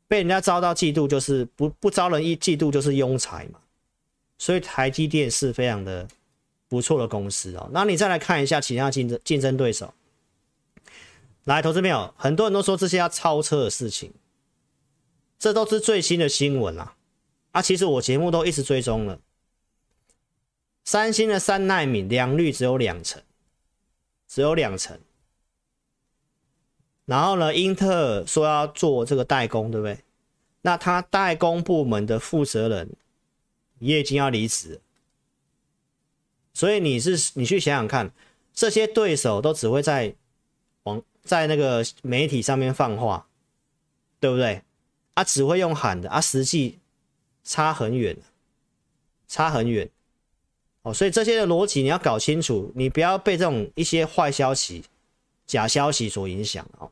[0.10, 3.62] 被人家遭到嫉妒，就是不不招人一嫉妒就是庸才嘛。
[4.40, 6.08] 所以台积电是非常的
[6.68, 7.70] 不错的公司哦。
[7.72, 9.94] 那你再来看一下其他竞争竞争对手，
[11.44, 14.12] 来，投资朋友，很多人都说这些要超车的事情，
[15.38, 16.96] 这都是最新的新闻啊。
[17.52, 19.20] 啊，其实我节目都一直追踪了。
[20.86, 23.22] 三星的三奈米良率只有两成，
[24.28, 25.00] 只有两成。
[27.10, 29.98] 然后呢，英特尔说要做这个代工，对不对？
[30.62, 32.92] 那他代工部门的负责人
[33.80, 34.80] 也已经要离职。
[36.54, 38.12] 所以你是你去想想看，
[38.54, 40.14] 这些对手都只会在
[40.84, 43.28] 网在那个媒体上面放话，
[44.20, 44.62] 对不对？
[45.16, 46.78] 啊，只会用喊的啊，实际。
[47.42, 48.16] 差很远，
[49.28, 49.90] 差很远，
[50.84, 54.84] 哦，所以这些的逻辑你要搞清楚，你不要被这种一些坏消息、
[55.48, 56.92] 假消息所影响哦。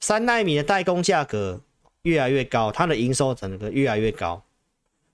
[0.00, 1.60] 三纳米的代工价格
[2.02, 4.42] 越来越高，它的营收整个越来越高。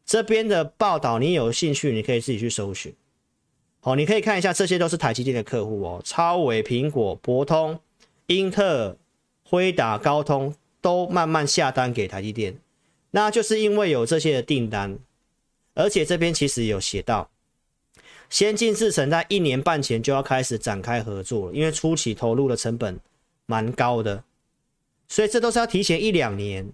[0.05, 2.94] 这边的报道你有兴趣，你可以自己去搜寻。
[3.81, 7.79] 好，你可以看一下，这些都是台积电的客户哦，超微、苹果、博通、
[8.27, 8.96] 英特尔、
[9.44, 12.57] 辉达、高通都慢慢下单给台积电。
[13.11, 14.99] 那就是因为有这些的订单，
[15.75, 17.31] 而且这边其实有写到，
[18.29, 22.99] 先进制程在一年半前就要开始展开合作了，因为初期投入的成本
[23.46, 24.22] 蛮高的，
[25.09, 26.73] 所以这都是要提前一两年。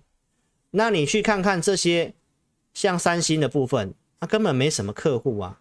[0.70, 2.14] 那你去看看这些
[2.72, 5.60] 像三星的部分，它根本没什么客户啊，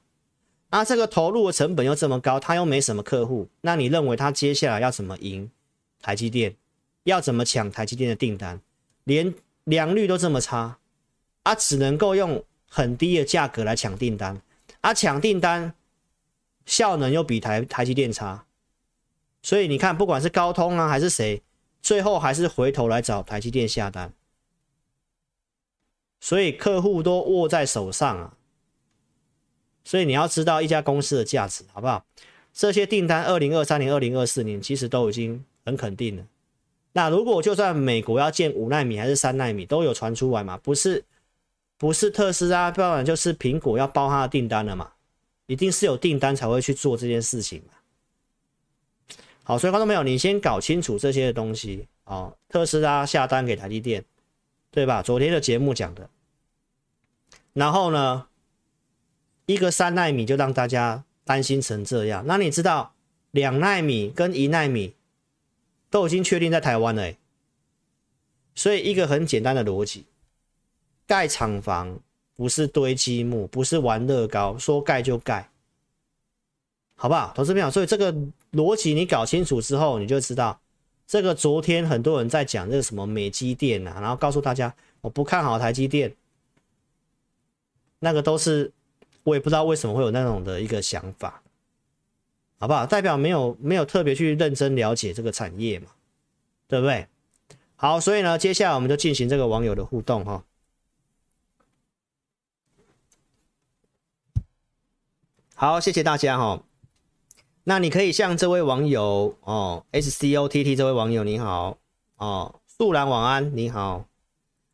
[0.69, 5.49] 啊，这个投入的成本又这么高，它又没什么客户，那你认为它接下来要怎么赢
[6.01, 6.55] 台积电？
[7.03, 8.61] 要怎么抢台积电的订单？
[9.05, 10.77] 连良率都这么差，
[11.43, 14.39] 啊，只能够用很低的价格来抢订单，
[14.81, 15.73] 啊，抢订单
[16.65, 18.45] 效能又比台台积电差，
[19.41, 21.41] 所以你看，不管是高通啊还是谁，
[21.81, 24.13] 最后还是回头来找台积电下单，
[26.19, 28.37] 所以客户都握在手上啊，
[29.83, 32.05] 所以你要知道一家公司的价值，好不好？
[32.53, 36.23] 这些订单，二零二三年、二零二四年其实都已经很肯定了。
[36.93, 40.57] 那如果就算美国要建五纳米还是三纳米，都有传出来嘛？
[40.57, 41.05] 不是，
[41.77, 44.91] 不是特斯拉，不然就是苹果要包他的订单了嘛？
[45.47, 47.73] 一定是有订单才会去做这件事情嘛？
[49.43, 52.35] 好，所以观众朋友，你先搞清楚这些东西哦。
[52.49, 54.03] 特斯拉下单给台积电，
[54.69, 55.01] 对吧？
[55.01, 56.09] 昨天的节目讲的。
[57.53, 58.27] 然后呢，
[59.45, 62.23] 一个三纳米就让大家担心成这样。
[62.25, 62.93] 那你知道
[63.31, 64.93] 两纳米跟一纳米？
[65.89, 67.13] 都已经确定在台湾了，
[68.55, 70.05] 所以一个很简单的逻辑，
[71.05, 71.99] 盖厂房
[72.33, 75.49] 不是堆积木，不是玩乐高，说盖就盖，
[76.95, 77.33] 好不好？
[77.35, 78.15] 投资朋友，所以这个
[78.51, 80.59] 逻辑你搞清楚之后，你就知道，
[81.07, 86.15] 这个昨天很多人在讲这个什么美积电啊，然后告诉大家我不看好台积电，
[87.99, 88.71] 那个都是
[89.23, 91.41] 我也不知道为什么会有那种的一个想法。
[92.59, 92.85] 好不好？
[92.85, 95.87] 代表没有没有特别去认真了解这个产业嘛，
[96.67, 97.07] 对不对？
[97.75, 100.45] 好，所以呢，接下来我们就进行这个网友的互动哈。
[105.55, 106.63] 好，谢谢大家哈。
[107.63, 111.77] 那你可以向这位网友哦，S C O T T 这位网友你好
[112.17, 114.05] 哦，素兰晚安你好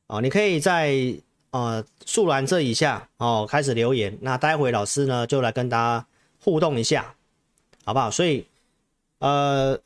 [0.08, 1.15] 哦，你可以在
[1.52, 6.08] 呃素兰这一下哦开始留言，那待会老师呢就来跟大家
[6.39, 7.13] 互动一下。
[7.86, 8.12] 好不好？
[8.12, 8.45] 所以，
[9.19, 9.80] 呃，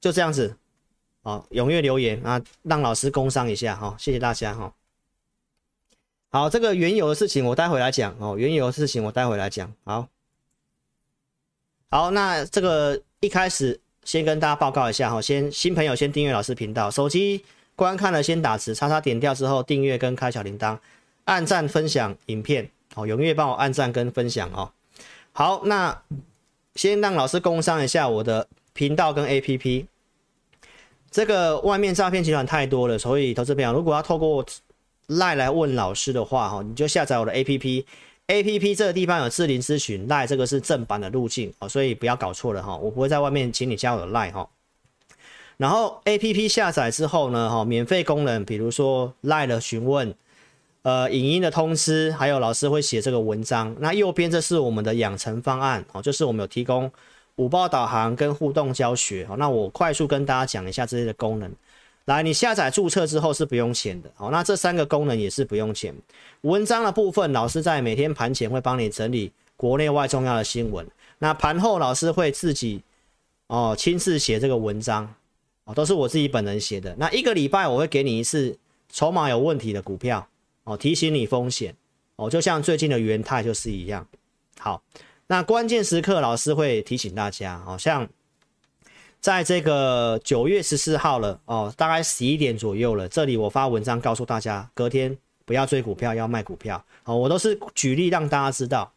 [0.00, 0.56] 就这样子，
[1.22, 4.74] 好，踊跃留言啊，让老师工商一下哈，谢谢大家哈。
[6.32, 9.72] 好，这个原油的事情我待会来讲哦，原油的事情我待会来讲。
[9.84, 10.08] 好，
[11.96, 17.42] 好，那这个一开始先跟大家报告一下哈，先新朋友先订阅老师频道，手机
[17.74, 20.76] 观看了先打字，叉叉点掉之后订阅跟开小铃铛，
[21.24, 24.70] 按赞分享影片，好，踊跃帮我按赞跟分享哦。
[25.32, 26.02] 好，那。
[26.74, 29.86] 先让老师工商一下我的频道跟 APP。
[31.10, 34.44] 这个外面诈骗集团太多了，所以投资朋友如果要透过
[35.08, 37.86] LINE 来问老师的话，哈，你就下载我的 APP。
[38.28, 44.48] APP 这个地方有智霖咨询赖这个是正版的路径哦，所以不要搞错了哈，我不会在外面请你加我的赖哈。
[45.56, 50.14] 然后 APP 下载之后呢，哈，免费功能，比如说赖的询问。
[50.82, 53.74] 呃，影音的通知，还有老师会写这个文章。
[53.80, 56.88] 那右边这是我们的养成方案哦，就是我们有提供
[57.34, 59.36] 五报导航跟互动教学哦。
[59.36, 61.50] 那我快速跟大家讲一下这些的功能。
[62.06, 65.92] 来，你下载注册之后是不用钱的，好，那这三个功能也是不用钱。
[66.42, 70.86] 文章的部分，老师在每天盘前会帮你整理国内外重要的新闻，
[71.18, 72.80] 那盘后老师会自己
[73.48, 75.12] 哦亲自写这个文章，
[75.64, 76.94] 哦，都是我自己本人写的。
[76.96, 78.56] 那一个礼拜我会给你一次
[78.88, 80.28] 筹码有问题的股票，
[80.62, 81.74] 哦，提醒你风险，
[82.14, 84.06] 哦，就像最近的元泰就是一样。
[84.60, 84.80] 好，
[85.26, 88.08] 那关键时刻老师会提醒大家，好像。
[89.20, 93.08] 在这个九月十四号了哦，大概十一点左右了。
[93.08, 97.16] 这里我发文章告诉大家，隔天不要追股票，要卖股票哦。
[97.16, 98.92] 我都是举例让大家知道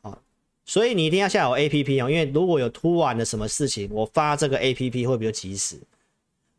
[0.00, 0.16] 哦，
[0.64, 5.78] 所以你一定要下载 APP 哦，因为如果有突然的什么事情，我发这个 APP 会比较及时。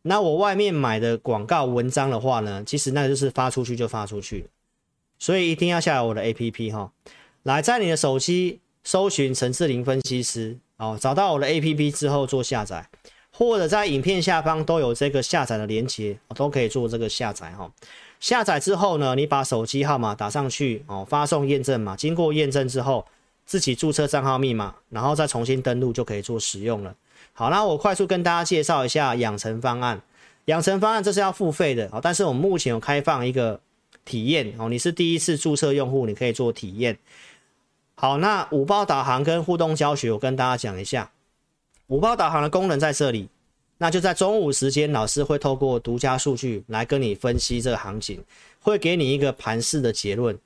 [0.03, 4.45] 那我外面买的广告文章的话呢，其实那就是发出去就发出去，
[5.17, 6.91] 所以一定要下载我的 APP 哈。
[7.41, 10.59] 来，在你的手机搜寻陈志霖分析师。
[10.77, 12.87] 哦，找到我的 APP 之后做下载，
[13.31, 17.71] 或者在影片下方都有这个下载的连接，都可以做这个下载哈。
[18.19, 23.05] 下载之后呢，你把手机号码打上去哦，发送验证码，经过验证之后，
[23.45, 26.95] 自己注册账号密码，然后再重新登录就可以做使用了。
[27.33, 30.01] 好，那我快速跟大家介绍一下养成方案。
[30.45, 33.59] 养成方案这是要付费的哦，但是我们目前有开放一个
[34.05, 36.97] 体验哦，你是第一次注册用户，你可以做体验。
[37.99, 41.09] 好，那五报导航跟互动教学，我跟大家讲一下。
[41.87, 43.27] 五报导航的功能在这里，
[43.79, 48.23] 那就在中午时间，老师会透过独家数据来跟你分析这个行情，
[48.59, 50.37] 会给你一个盘势的结论。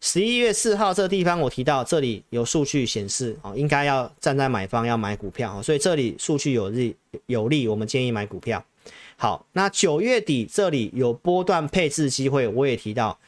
[0.00, 8.64] 十一月四号这个地方，我提到这里有数据显示啊，应该要站在买方要买股票，所以这里数据有利有利，我们建议买股票。
[9.18, 13.18] 好，那九月底这里有波段配置机会，我也提到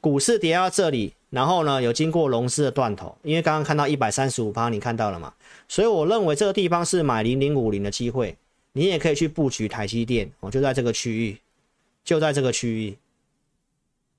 [0.00, 1.12] 股市跌到这里。
[1.30, 5.34] 然后呢，有经过龙狮的断头，因为刚刚看到一百三十五趴，你看到了吗？
[5.68, 8.34] 所以我认为这个地方是买零零五零的机会，
[8.72, 11.38] 你也可以去布局台积电哦，就在这个区域，
[12.02, 12.96] 就在这个区域，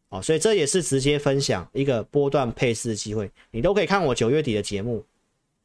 [0.10, 5.04] 哦，所以这也是直接分享一个波段配置机会，你都可以看我九月底的节目。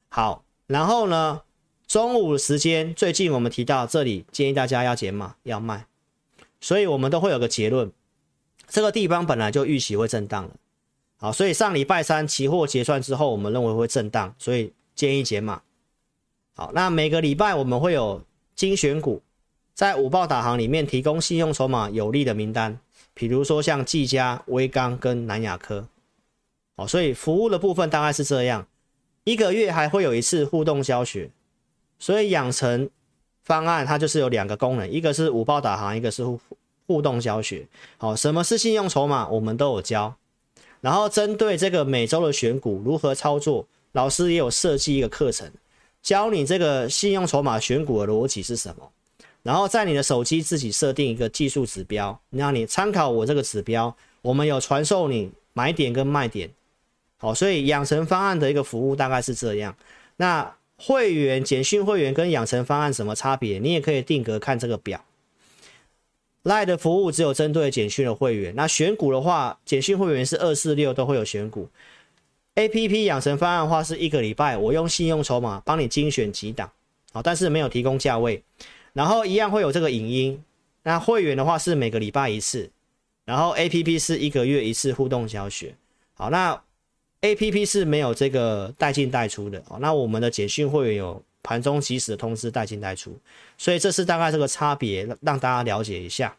[0.09, 1.42] 好，然后呢，
[1.86, 5.86] 中午时间最近我们提到这里，建议大家要减码要卖，
[6.59, 7.92] 所以我们都会有个结论，
[8.66, 10.51] 这个地方本来就预期会震荡了。
[11.25, 15.62] 好，所以上礼拜三期货结算之后，我们认为会震荡，所以建议减码。
[16.55, 18.20] 好，那每个礼拜我们会有
[18.55, 19.22] 精选股，
[19.72, 22.79] 在五报导航里面提供信用筹码有利的名单，
[23.14, 25.89] 比如说像技嘉、威刚跟南亚科。
[26.77, 28.66] 好，所以服务的部分大概是这样，
[29.25, 31.31] 一个月还会有一次互动教学，
[31.99, 32.91] 所以养成
[33.43, 36.39] 方案它就是有两个功能，一个是五报导航，一个是互
[36.87, 37.66] 互动教学。
[37.97, 40.14] 好，什么是信用筹码，我们都有教。
[40.85, 45.51] 然后针对这个每周的选股如何操作，老师也有设计一个课程，
[46.03, 48.91] 教你这个信用筹码选股的逻辑是什么。
[49.43, 53.97] 然后在你的手机自己设定一个技术指标，让你参考我这个指标。
[54.20, 56.51] 我们有传授你买点跟卖点。
[57.16, 59.74] 好，所以养成方案的一个服务大概是这样。
[60.16, 63.59] 那会员简讯会员跟养成方案什么差别？
[63.59, 65.03] 你也可以定格看这个表。
[66.45, 71.68] Lite 的服务只有针对简讯的会员，那选股的话，简讯会员是二四六都会有选股。
[72.57, 76.70] A P P 养成方案的话是一个礼拜，我用信用筹码帮你精选几档，
[77.12, 78.42] 好，但是没有提供价位，
[78.92, 80.40] 然后一样会有这个影音。
[80.82, 82.70] 那会员的话是每个礼拜一次，
[83.24, 85.74] 然后 A P P 是一个月一次互动教学。
[86.12, 86.62] 好，那
[87.22, 91.22] A P P 是没有这个带进带出的，好，那我们的简讯会员有。
[91.45, 93.16] 盘中即时通知带进带出，
[93.57, 96.34] 所以这是大概这个差别，让大家了解一下。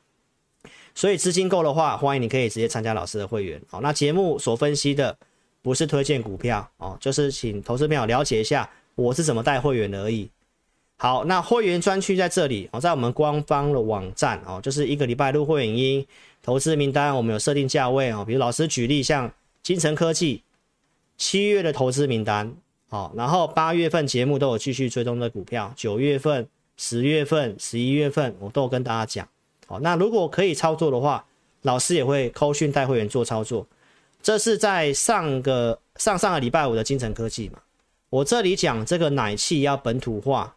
[0.93, 3.61] 所以资金够的话，欢迎你可以直接参加老师的会员。
[3.69, 5.15] 好，那节目所分析的
[5.61, 10.29] 不是推荐股票哦，就是请投资朋友了解一下我是怎么带会员的而已。
[10.97, 16.07] 好，那会员专区在这里哦，在我们官方的网站哦，就是一个礼拜录会员音，
[16.41, 19.31] 投资名单我们有设定价位哦，比如老师举例像
[19.61, 20.41] 金城科技
[21.17, 22.55] 七月的投资名单。
[22.95, 29.27] 好，然后八月份节目都有继续追踪的股票，九月份、十月份、十一月份我都有跟大家讲。
[29.67, 31.25] 好，那如果可以操作的话，
[31.63, 33.67] 老师也会扣讯带会员做操作。
[34.21, 37.59] 这是在上个上上个礼拜五的金成科技嘛？
[38.09, 40.55] 我这里讲这个奶气要本土化，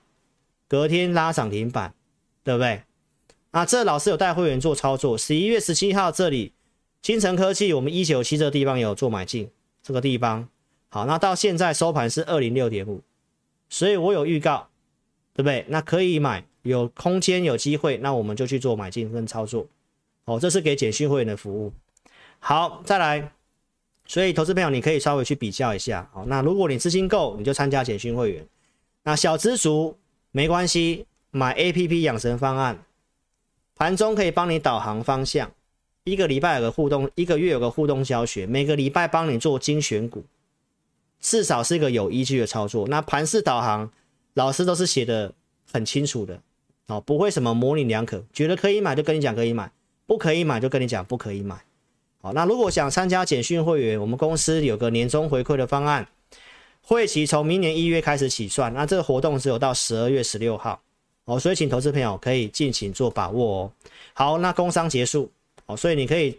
[0.68, 1.92] 隔天拉涨停板，
[2.44, 2.82] 对不对？
[3.50, 5.18] 啊，这老师有带会员做操作。
[5.18, 6.52] 十一月十七号这里
[7.02, 9.50] 金成科技，我们一九七这个地方有做买进，
[9.82, 10.48] 这个地方。
[10.90, 13.02] 好，那到现在收盘是二零六点五，
[13.68, 14.68] 所以我有预告，
[15.34, 15.64] 对不对？
[15.68, 19.66] 那可以买，有空间有机会，那我们就去做买进跟操作。
[20.24, 21.72] 哦，这是给简讯会员的服务。
[22.38, 23.32] 好，再来，
[24.06, 26.08] 所以投资朋友你可以稍微去比较一下。
[26.12, 28.46] 好，那如果你资金够，你就参加简讯会员。
[29.04, 29.96] 那小资族
[30.30, 32.84] 没关系，买 APP 养成方案，
[33.74, 35.50] 盘中可以帮你导航方向，
[36.04, 40.24] 一个礼拜有个互动，一个月有个互动教学，每个礼拜帮你做精选股，
[41.20, 42.86] 至少是一个有依据的操作。
[42.88, 43.90] 那盘式导航，
[44.34, 45.32] 老师都是写的
[45.72, 46.40] 很清楚的，
[46.86, 49.70] 哦，不会什么模棱两可，觉得可以买就跟你讲可以买，
[50.06, 51.60] 不可以买就跟你讲不可以买。
[52.20, 56.06] 好，那如果想参加简讯会员，我们公司有个年终回馈的方案，
[56.82, 60.80] 会期从明年一月开始起算，那这个活动只有到十二月十六号，
[61.26, 63.72] 哦，所以请投资朋友可以尽情做把握哦。
[64.14, 65.30] 好，那工商结束，
[65.66, 66.38] 哦，所以你可以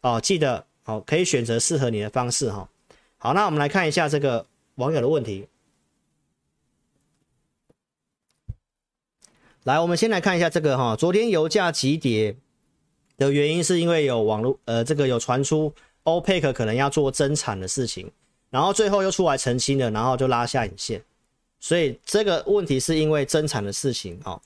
[0.00, 2.68] 哦记得哦可以选择适合你的方式哈。
[3.26, 4.46] 好，那我们来看一下这个
[4.76, 5.48] 网友的问题。
[9.64, 12.36] 来，我们先来看一下这个哈，昨天油价急跌。
[13.16, 15.74] 的原因是因为有网络呃，这个有传出
[16.04, 18.08] OPEC 可能要做增产的事情，
[18.48, 21.02] 然后最后又出来澄清了，然后就拉下影线，
[21.58, 24.40] 所以这个问题是因为增产的事情哦。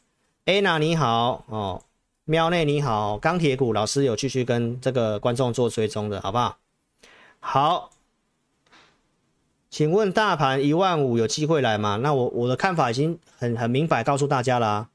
[0.46, 1.82] Anna 你好哦，
[2.24, 6.56] 喵内你好，钢铁股老师有继续跟这个观众做追踪的好不好？
[7.40, 7.89] 好，
[9.70, 11.96] 请问大盘一万五有机会来吗？
[12.02, 14.88] 那我我的看法已经很很明白告诉大家了啊。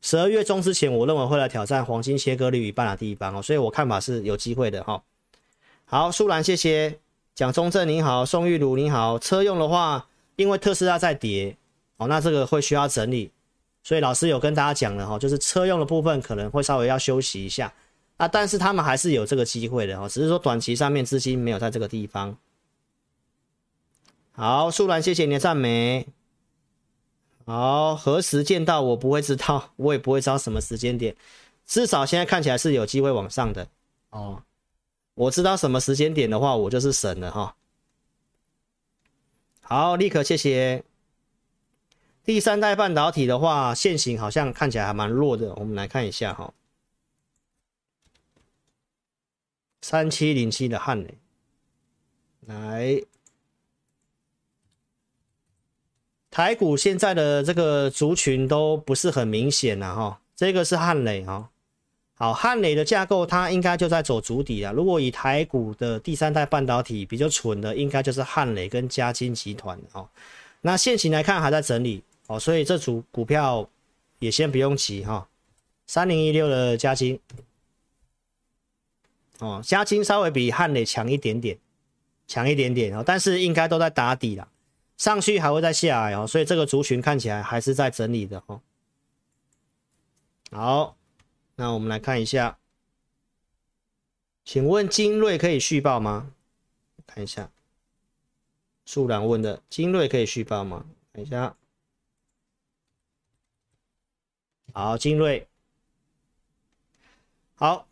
[0.00, 5.02] 十二月中之前，我认为会来挑战黄金切割率一半的地方哦，所以我看法是有机会的哈。
[5.84, 6.98] 好，舒兰谢谢，
[7.34, 9.18] 蒋中正你好，宋玉茹你好。
[9.18, 11.54] 车用的话，因为特斯拉在跌
[11.98, 13.30] 哦，那这个会需要整理，
[13.82, 17.72] 所以老师有跟大家讲了哈，就是车用的部分可能会稍微要休息一下
[18.16, 22.34] 啊，但是他们还是有这个机会的哈，只是说短期上面资金没有在这个地方。
[24.34, 26.06] 好，舒兰谢谢你的赞美。
[27.44, 31.14] 好，何时见到我不会知道， 我也不会知道什么时间点，
[31.66, 33.68] 至少现在看起来是有机会往上的
[34.10, 34.42] 哦。
[35.14, 37.54] 我知道什么时间点的话，我就是神了哈。
[39.60, 40.82] 好，立刻谢谢。
[42.24, 46.54] 第三代半导体的话，线型好像看起来还蛮弱的，我们来看一下哈。
[49.82, 51.18] 三七零七的汉磊，
[52.46, 53.02] 来。
[56.32, 61.50] 台股现在的这个族群都不是很明显了哈，这个是汉磊哈，
[62.14, 64.72] 好，汉磊的架构它应该就在走足底了。
[64.72, 70.08] 如果以台股的第三代半导体比较蠢的，应该就是汉磊跟嘉金集团哦。
[70.62, 73.68] 那现行来看还在整理哦，所以这组股票
[74.18, 75.28] 也先不用急哈。
[75.86, 77.20] 三零一六的嘉晶
[79.40, 81.58] 哦，嘉晶稍微比汉磊强一点点，
[82.26, 84.48] 强一点点哦，但是应该都在打底了。
[85.02, 88.62] 上去还会再下来哦，所以这个族群看起来还是在整理的哦。
[90.52, 90.96] 好，
[91.56, 92.60] 那我们来看一下，
[94.44, 96.32] 请问精锐可以续报吗？
[97.04, 97.50] 看一下，
[98.84, 100.86] 素兰问的，精锐可以续报吗？
[101.12, 101.56] 看一下，
[104.72, 105.48] 好，精锐，
[107.56, 107.88] 好。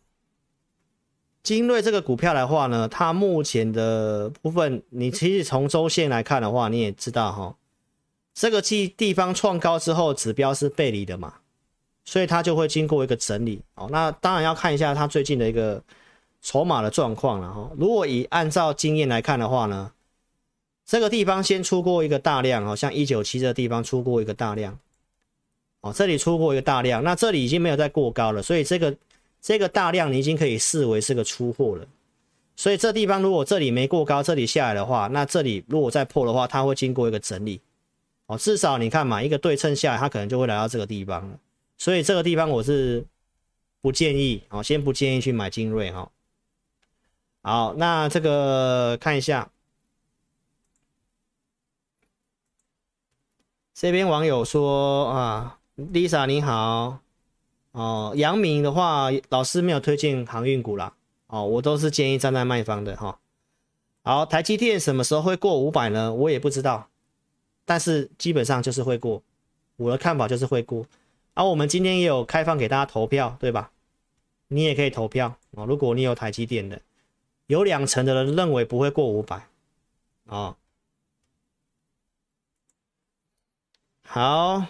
[1.43, 7.55] 精锐这个股票的话呢，它目前的部分，你其实从周线来看的话，你也知道哈，
[8.35, 11.33] 这个地地方创高之后，指标是背离的嘛，
[12.05, 13.89] 所以它就会经过一个整理哦。
[13.91, 15.81] 那当然要看一下它最近的一个
[16.43, 17.71] 筹码的状况了哈。
[17.75, 19.91] 如果以按照经验来看的话呢，
[20.85, 24.77] 这个地方先出过一个大量哦，像一九七这个地方出过一个大量
[25.81, 28.95] 哦，这里出过一个大量，那这里已经没有再过高了，所以这个。
[29.41, 31.87] 这个大量你已经可以视为是个出货了，
[32.55, 37.59] 所以这地方如果这里没过高，这里下来的话，那这里如果再破的话，它会经过一个整理，
[38.27, 41.39] 哦，至少你看嘛，一个对称下来，它可能就会来到这个地方了，
[41.77, 43.03] 所以这个地方我是
[43.81, 46.11] 不建议，哦，先不建议去买精锐哈。
[47.41, 49.49] 好，那这个看一下，
[53.73, 57.00] 这边网友说啊，Lisa 你好。
[57.71, 60.93] 哦，阳明的话，老师没有推荐航运股啦。
[61.27, 63.19] 哦，我都是建议站在卖方的哈。
[64.03, 66.13] 好，台积电什么时候会过五百呢？
[66.13, 66.89] 我也不知道，
[67.63, 69.23] 但是基本上就是会过。
[69.77, 70.85] 我的看法就是会过。
[71.33, 73.71] 啊、我们今天也有开放给大家投票，对吧？
[74.49, 75.65] 你也可以投票哦。
[75.65, 76.81] 如果你有台积电的，
[77.47, 79.47] 有两成的人认为不会过五百。
[80.25, 80.57] 哦，
[84.03, 84.65] 好。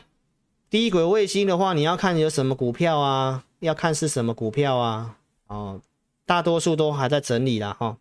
[0.72, 3.46] 低轨卫星的话，你要看有什么股票啊？
[3.60, 5.18] 要看是什么股票啊？
[5.48, 5.82] 哦，
[6.26, 7.76] 大多数都还在整理啦。
[7.78, 7.98] 哈、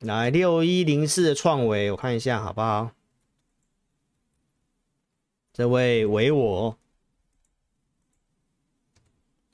[0.00, 2.90] 来六一零四的创维，我看一下好不好？
[5.52, 6.76] 这位维我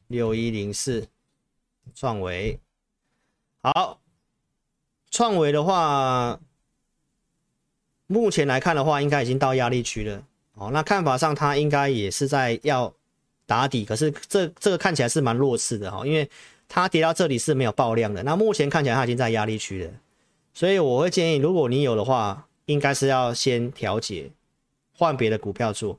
[0.07, 1.09] 六一零四
[1.95, 2.59] 创维，
[3.63, 4.01] 好，
[5.11, 6.41] 创维的话，
[8.07, 10.27] 目前来看的话，应该已经到压力区了。
[10.55, 12.93] 哦，那看法上，它应该也是在要
[13.45, 16.31] 打底，可是这这个看起来是蛮弱势的哈，因为
[16.69, 18.23] 它跌到这里是没有爆量的。
[18.23, 19.91] 那目前看起来它已经在压力区了，
[20.53, 24.31] 所以我会建议，如果你有的话，应该是要先调节，
[24.97, 25.99] 换别的股票做。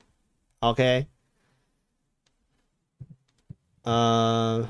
[0.59, 1.05] OK，
[3.83, 4.67] 呃，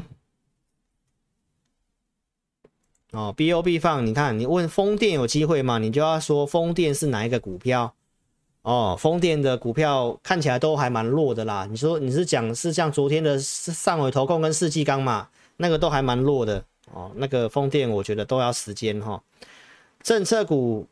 [3.12, 5.78] 哦，BOB 放，你看你问风电有机会吗？
[5.78, 7.94] 你就要说风电是哪一个股票？
[8.66, 11.68] 哦，风电的股票看起来都还蛮弱的啦。
[11.70, 15.28] 你说你是讲是像昨天的上纬投控跟世纪钢嘛？
[15.57, 17.11] 那个都还蛮弱的哦。
[17.13, 19.22] 那个风电我觉得都要时间哈、哦。
[20.01, 20.88] 政策股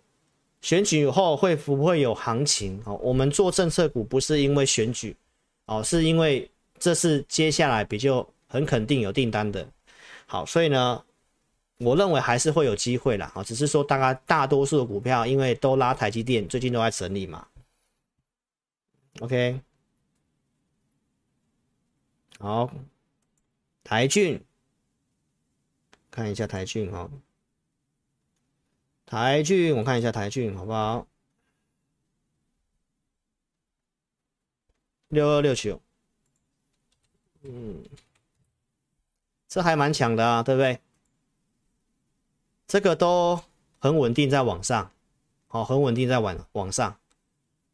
[0.62, 2.80] 选举后会不会有行情？
[2.86, 5.18] 哦，我们做政策股不是因为选举
[5.66, 6.48] 哦，是因为
[6.78, 9.68] 这是接下来比较很肯定有订单的。
[10.28, 11.02] 好，所以呢，
[11.80, 13.32] 我认为还是会有机会啦。
[13.34, 17.44] 啊，只是说大概大多数的股票因为都拉台积电，最近都在整理嘛。
[19.20, 19.62] OK，
[22.40, 22.70] 好，
[23.84, 24.44] 台郡，
[26.10, 27.10] 看一下台郡哈，
[29.06, 31.08] 台郡，我看一下台郡好不好？
[35.10, 35.80] 六二六九，
[37.44, 37.84] 嗯，
[39.48, 40.82] 这还蛮强的啊，对不对？
[42.66, 43.44] 这个都
[43.78, 44.92] 很稳定在往上，
[45.48, 47.00] 好，很稳定在往往上。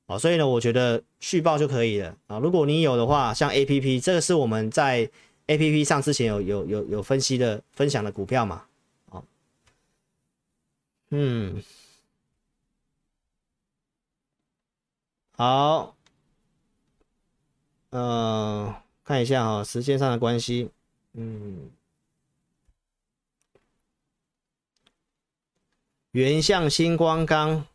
[0.10, 2.40] 哦，所以呢，我觉得续报就可以了啊。
[2.40, 5.08] 如果你有的话，像 APP，这个是我们在
[5.46, 8.66] APP 上之前有有有有分析的分享的股票嘛。
[9.12, 9.24] 好，
[11.12, 11.62] 嗯，
[15.34, 15.96] 好，
[17.92, 20.72] 呃，看一下哈，时间上的关系，
[21.14, 21.70] 嗯，
[26.14, 27.68] 原相星光钢。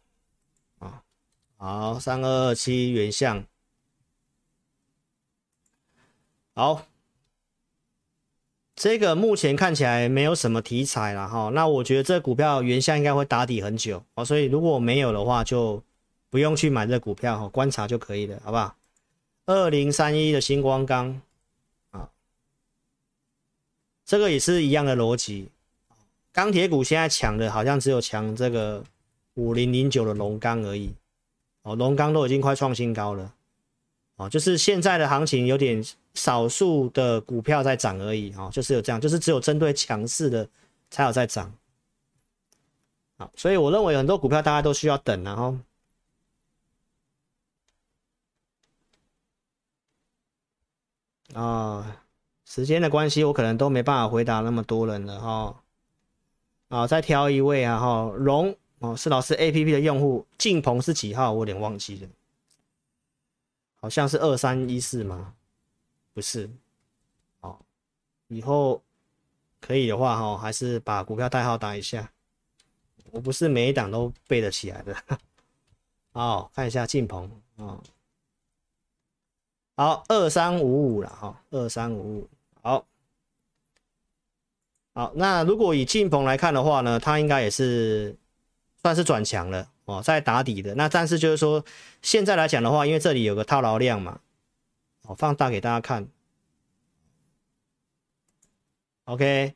[1.64, 3.42] 好，三二二七原相，
[6.54, 6.84] 好，
[8.76, 11.48] 这个目前看起来没有什么题材了哈。
[11.54, 15.82] 那我觉得这股票原相应该会打底很久哦，所以如果没有的话，就
[16.28, 18.76] 不用去买这股票哈，观察就可以了，好不好？
[19.46, 21.18] 二零三一的星光钢
[21.92, 22.10] 啊，
[24.04, 25.48] 这个也是一样的逻辑。
[26.30, 28.84] 钢铁股现在抢的，好像只有抢这个
[29.32, 30.92] 五零零九的龙钢而已。
[31.64, 33.32] 哦，龙钢都已经快创新高了，
[34.16, 40.46] 哦，就是现在的行情有点少数的股票在涨而已，哦，就是有这样，就是只有针对强势的
[40.90, 41.50] 才有在涨，
[43.16, 45.56] 好，所以我认为很多股票大家都需要等，然后，
[51.32, 52.04] 啊，
[52.44, 55.62] 时间的关系，我可能都没办法回答那么多人了，哈，
[56.68, 58.54] 啊，再挑一位啊，哈，龙。
[58.80, 61.32] 哦，是老师 A P P 的用户，晋鹏是几号？
[61.32, 62.08] 我有点忘记了，
[63.76, 65.34] 好像是二三一四吗？
[66.12, 66.50] 不是，
[67.40, 67.58] 哦，
[68.28, 68.82] 以后
[69.60, 72.10] 可以的话，哈，还是把股票代号打一下。
[73.10, 74.94] 我不是每一档都背得起来的。
[76.12, 77.82] 好， 看一下晋鹏，哦，
[79.76, 82.28] 好，二三五五了，哈，二三五五，
[82.60, 82.86] 好，
[84.92, 88.14] 好，那如果以晋鹏来看的话呢，它应该也是。
[88.84, 91.64] 算是转强了哦，在打底的那，但是就是说，
[92.02, 94.20] 现在来讲的话，因为这里有个套牢量嘛，
[95.04, 96.06] 哦，放大给大家看
[99.06, 99.54] ，OK，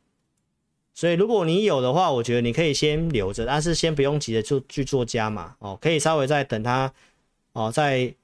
[0.94, 6.90] 所以如果你有的话，我觉得你可以先留着，但是先不用急着就去做加码哦，可以稍微再等它
[7.52, 8.14] 哦，在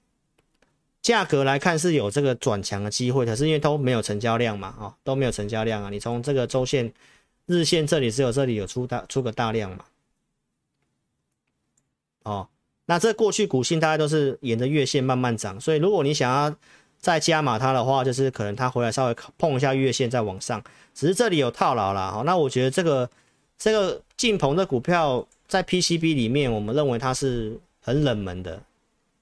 [1.03, 6.91] 价格来看是有这个转强的机会，可是因为都没有成交量嘛，哦，都没有成交量啊，你从这个周线、
[7.45, 9.85] 日线这里只有这里有出大出个大量嘛。
[12.25, 12.49] 哦，
[12.87, 16.55] 那这过去股性大概都是沿着月线慢慢涨，所以如果你想要
[16.99, 20.63] 再加码它的话，就是可能它回来稍微碰一下月线再往上，
[20.95, 22.11] 只是这里有套牢了。
[22.11, 23.09] 好，那我觉得这个
[23.59, 28.63] 这个晋鹏的股票在 PCB 里面，我们认为它是很冷门的，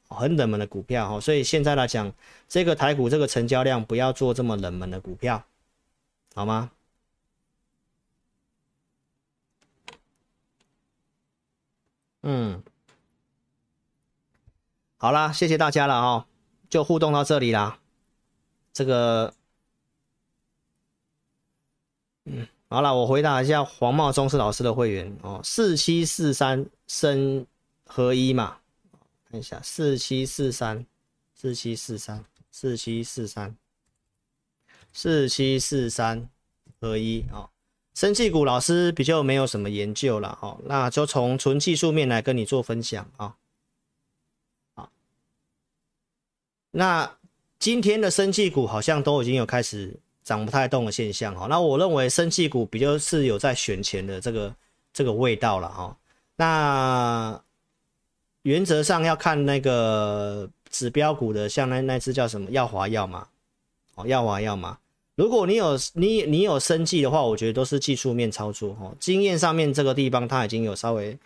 [0.09, 2.13] 很冷门的股票哈，所以现在来讲，
[2.49, 5.45] 这个台股这个成交量不要做这么冷门的股票，
[6.35, 6.71] 好吗？
[12.23, 12.63] 嗯。
[15.03, 16.27] 好啦，谢谢大家了哦，
[16.71, 17.81] 就互动到这里啦。
[18.73, 19.35] 这个，
[22.25, 27.45] 嗯，好了，我回答一下黄茂忠是老师的会员哦，四七四三生
[27.85, 28.59] 合一嘛，
[29.29, 30.87] 看一下四七四三
[31.35, 33.57] 四七四三四七四三
[34.93, 36.29] 四七四三
[36.81, 37.51] 合一哦，
[37.93, 43.37] 生技股老师比较没有什么研究了哈，那就从纯技术面来跟你做分享啊。
[46.73, 47.09] 那
[47.59, 49.95] 今天的生技股好像都已经有开始
[50.25, 51.47] 涨不太动的现象哈。
[51.47, 54.53] 那我认为生技股比较是有在选前的这个
[54.93, 55.97] 这个味道了哈。
[56.35, 57.41] 那
[58.43, 63.29] 原则上要看那个指标股的，像那那只叫什么耀华药嘛，
[63.95, 64.79] 哦耀华药嘛。
[65.15, 68.91] 如果你有你你有生技的话，我觉得都是技术面操作哈。
[68.99, 71.17] 经验上面这个地方它已经有稍微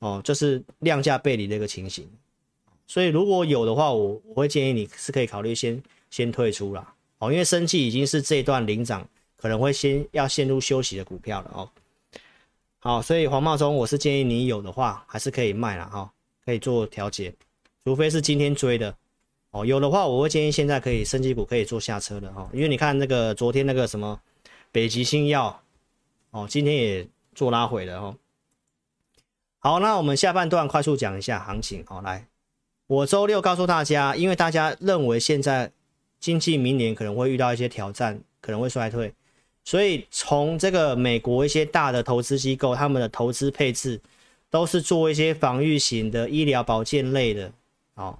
[0.00, 2.06] 哦，就是量价背离的一个情形。
[2.90, 5.80] 所以如果有的话，我我会建议你是可以考虑先
[6.10, 11.70] 先退出啦哦，因为生技已经是这一段领涨可能会先要陷入休息的股票了哦。
[12.80, 16.10] 好，所以黄茂忠，我是建议你有的话还是可以卖了哈，
[16.44, 17.32] 可以做调节，
[17.84, 18.92] 除非是今天追的。
[19.52, 24.20] 哦，有的话我会建议现在可以生技股可以做下车的哈，因为你看那个昨天那个什么
[24.72, 25.62] 北极星药，
[26.32, 28.16] 哦，今天也做拉回了哦。
[29.60, 31.84] 好，那我们下半段快速讲一下行情。
[31.86, 32.26] 好，来，
[32.90, 35.70] 我周六告诉大家，因为大家认为现在
[36.18, 39.14] 经济明年可能会遇到一些挑战，可能会衰退，
[39.62, 44.00] 所以从这个美国一些大的投资机构，他们的投资配置
[44.50, 47.52] 都是做一些防御型的医疗保健类的，
[47.94, 48.18] 哦。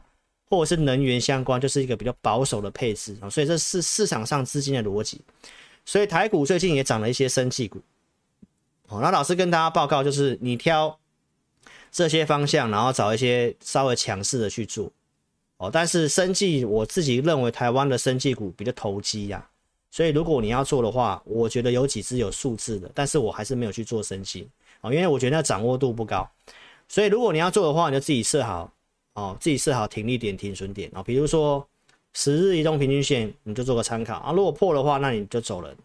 [0.48, 5.20] 或者是能源相关，就是一个比较保守的配置啊，所以这是市场上资金的逻辑。
[5.84, 7.80] 所以台股最近也涨了一些生技股。
[8.86, 10.96] 哦，那老师跟大家报告，就是你挑
[11.90, 14.90] 这些方向，然后找一些稍微强势的去做。
[15.58, 19.46] 哦，但是生技我自己认为台湾的生技股比较投机呀，
[19.90, 24.48] 所以如果你要做的话，我觉得有几只有数字的，但是我还是没有去做生技
[24.80, 26.28] 啊，因为我觉得那掌握度不高。
[26.88, 28.72] 所以如果你要做的话，你就自己设好。
[29.14, 31.66] 哦，自己设好停利点、停损点啊，比如说
[32.14, 34.32] 十日移动平均线，你就做个参考啊。
[34.32, 35.76] 如果破的话，那你就走人。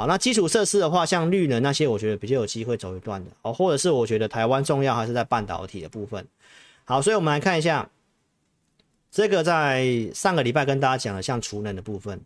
[0.00, 3.52] 好，那基础设施的话，像绿能那些，我觉得比较有机会走一段的哦。
[3.52, 6.26] 或者是我觉得台湾重要还是在半导体的部分。
[6.86, 7.86] 好，所以我们来看一下
[9.10, 12.18] 这个，在上个礼拜跟大家讲的，像储能的部分，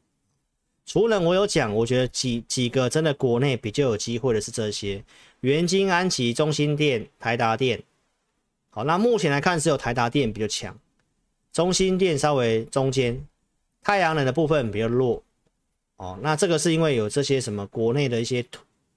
[0.87, 5.03] 储能我有讲，我觉得几几个真的国内比较有机会的是这些：
[5.41, 7.83] 元晶、安集、中心电、台达电。
[8.70, 10.79] 好，那目前来看只有台达电比较强，
[11.53, 13.27] 中心电稍微中间，
[13.83, 15.20] 太阳能的部分比较弱。
[15.97, 18.45] 哦，那这个是因为有这些什么国内的一些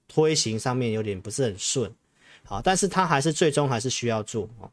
[0.08, 1.90] 推行上面有点不是很顺。
[2.44, 4.70] 好，但是它还是最终还是需要做哦。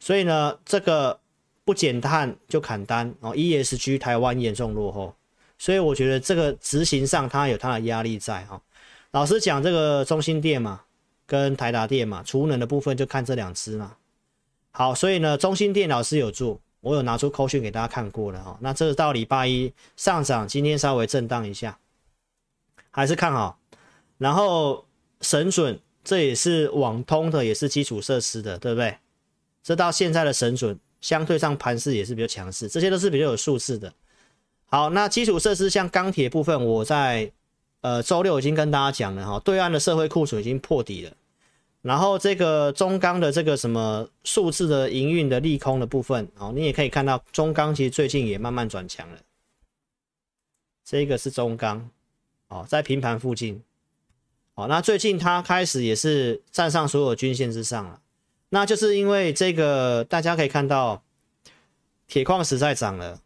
[0.00, 1.18] 所以呢，这个
[1.64, 5.14] 不减碳就砍单哦，ESG 台湾严重落后，
[5.56, 8.60] 所以我觉得这个执行上它有它的压力在哈。
[9.12, 10.80] 老师讲，这个中兴电嘛，
[11.24, 13.94] 跟台达电嘛，储能的部分就看这两支嘛。
[14.72, 18.58] 好，所以呢，中兴电老师有做，我有拿出扣讯给大家看过了哈。
[18.60, 21.78] 那这是到礼拜一上涨，今天稍微震荡一下，
[22.90, 23.58] 还是看好。
[24.18, 24.84] 然后
[25.20, 28.98] 神准，这也是网通的，也是基础设施的，对不对？
[29.62, 33.92] 这到现在的神准，相对上盘势也是比较强势，这些都是比较有数字的。
[34.66, 37.30] 好，那基础设施像钢铁部分，我在
[37.80, 41.12] 呃周六已经跟大家讲了哈，对岸的社会库存已经破底了。
[41.82, 49.18] 然后这个中钢的这个什么数字的营运的利空的部分，哦，你也可以看到中钢其实最近也慢慢转强了。
[50.84, 51.90] 这个是中钢，
[52.46, 53.60] 哦，在平盘附近，
[54.54, 58.00] 哦，那最近它开始也是站上所有均线之上了，
[58.50, 61.02] 那就是因为这个大家可以看到
[62.06, 63.20] 铁矿石在涨了，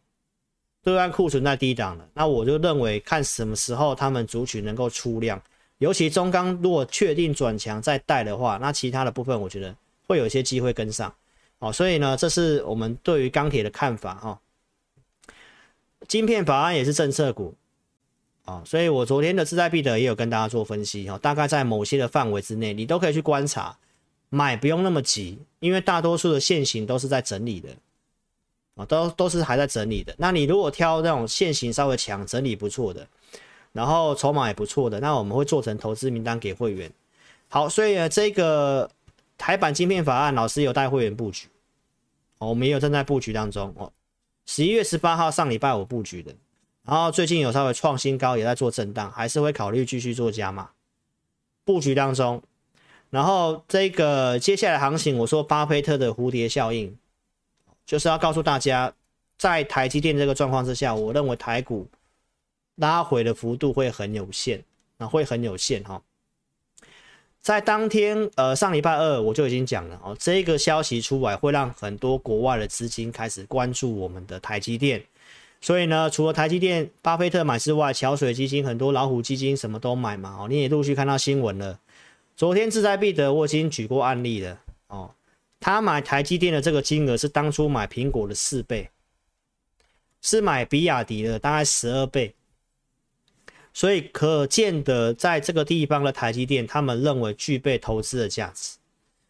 [0.81, 5.39] 对岸库存在低档了，那我就认为看什么时候他们族群能够出量。
[5.79, 9.75] 尤其中钢如果确定转强再带的话，那其他的部分我觉得
[10.07, 11.13] 会有一些机会跟上，
[11.59, 14.39] 哦，所以呢，这是我们对于钢铁的看法哈。
[16.07, 17.53] 晶片法案也是政策股，
[18.45, 23.77] 啊，所以我昨天的志在必得也有跟大家做分析哈，大概在某些的范围之内，你都可以去观察，
[24.29, 27.69] 买不用那么急，因为大多数的线型都是在整理的，
[28.75, 30.15] 啊，都都是还在整理的。
[30.17, 33.07] 那你如果挑那种线型稍微强、整理不错的。
[33.77, 36.91] 然后筹码也不错的，那我们会做成投资名单给会员。
[37.47, 38.89] 好，所以呢，这个
[39.37, 41.47] 台版晶片法案，老师有带会员布局，
[42.39, 43.93] 我们也有正在布局当中哦。
[44.47, 46.33] 十一月十八号上礼拜我布局的，
[46.85, 50.71] 然后最近有稍微创新高，也在做震荡，还是会考虑继续做加码
[51.63, 52.41] 布局当中。
[53.11, 56.97] 然后这个接下来行情，我说巴菲特的蝴蝶效应，
[57.85, 58.91] 就是要告诉大家，
[59.37, 61.87] 在台积电这个状况之下，我认为台股。
[62.77, 64.63] 拉回的幅度会很有限，
[64.97, 66.01] 那会很有限哈。
[67.39, 75.01] 在当天，呃，上礼拜二我就已经讲了哦，这个消息出来会让很多国外的资金开始关注我们的台积电。
[75.61, 81.79] 所以呢，除了台积电巴菲特买之外，桥水基金很多老虎基金什么都买嘛哦，你也陆续看到新闻了。
[82.35, 85.11] 昨天志在必得我已经举过案例了哦，
[85.59, 88.89] 他买台积电的这个金额是当初买苹果的四倍。
[90.21, 92.33] 是买比亚迪的大概十二倍。
[93.77, 98.75] 所以可见得，在这个地方的台积电，他们认为具备投资的价值。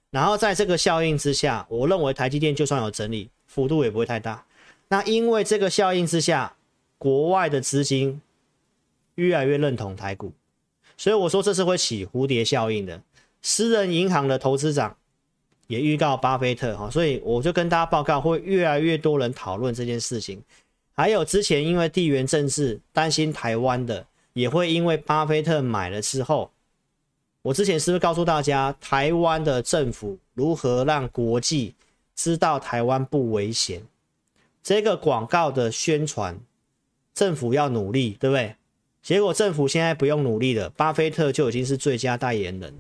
[0.10, 4.46] 然后在这个效应之下，我认为台积电就算有整理，幅度也不会太大。
[4.88, 6.56] 那因为这个效应之下，
[6.98, 8.22] 国外的资金
[9.16, 10.32] 越来越认同台股，
[10.96, 13.02] 所以我说这是会起蝴蝶效应的。
[13.42, 14.96] 私人银行的投资长
[15.68, 20.42] 也预告巴菲特哈，所以我就跟大家报告，会越来越多人讨论这件事情。
[20.94, 24.08] 还有之前因为地缘政治担心台湾的。
[24.38, 26.52] 也会因为巴菲特买了之后，
[27.42, 31.74] 我之前是不是告诉大家，台湾的政府如何让国际
[32.16, 33.82] 知道台湾不危险？
[34.62, 36.40] 这个广告的宣传，
[37.16, 38.56] 政府要努力，对不对？
[39.02, 42.76] 结果政府现在不用努力了，巴菲特就已经是最佳代言人。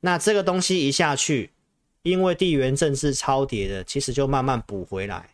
[0.00, 1.52] 那这个东西一下去，
[2.02, 5.30] 因为地缘政治超跌的，其实就慢慢补回来。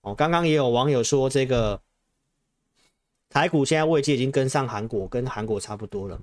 [0.00, 1.78] 哦，刚刚也有网友说这个。
[3.28, 6.22] 台股现在位阶已经跟上韩国，跟韩国差不多了嘛。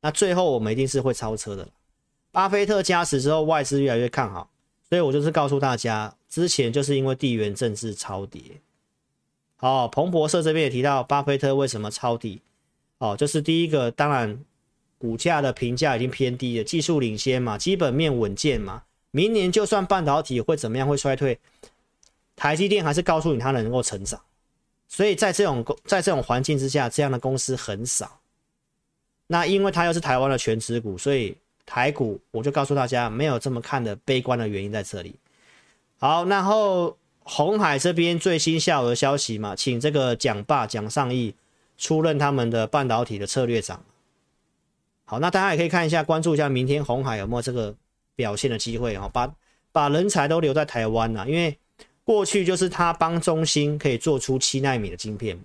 [0.00, 1.68] 那最后我们一定是会超车的。
[2.30, 4.50] 巴菲特加持之后，外资越来越看好，
[4.88, 8.42] 所以我就是告诉大家，之前就是因为地缘政治超跌。
[9.60, 12.42] 哦，彭博社这边也提到，巴菲特为什么抄底？
[12.98, 14.44] 哦，就是第一个，当然
[14.98, 18.82] 股价的评价已经偏低了，技术领先嘛，基本面稳健嘛。
[19.10, 21.38] 明年就算半导体会怎么样，会衰退，
[22.34, 24.20] 台积电还是告诉你它能够成长。
[24.86, 28.20] 所以在这种在这种环境之下，这样的公司很少。
[29.26, 35.16] 那因为它又是台湾的全职股，所以台股我就告诉大家，没有这么看的悲观的原因在这里。
[35.98, 41.34] 好，然后红海这边最新下午的消息嘛，请这个蒋爸蒋尚义
[41.76, 43.82] 出任他们的半导体的策略长。
[45.06, 47.74] 好，那大家也可以看一下，关注一下明天红海有没有这个
[48.14, 49.34] 表现的机会啊，把
[49.72, 51.58] 把人才都留在台湾了，因为。
[52.04, 55.44] 过去就是他帮中芯可以做出七纳米的晶片嘛，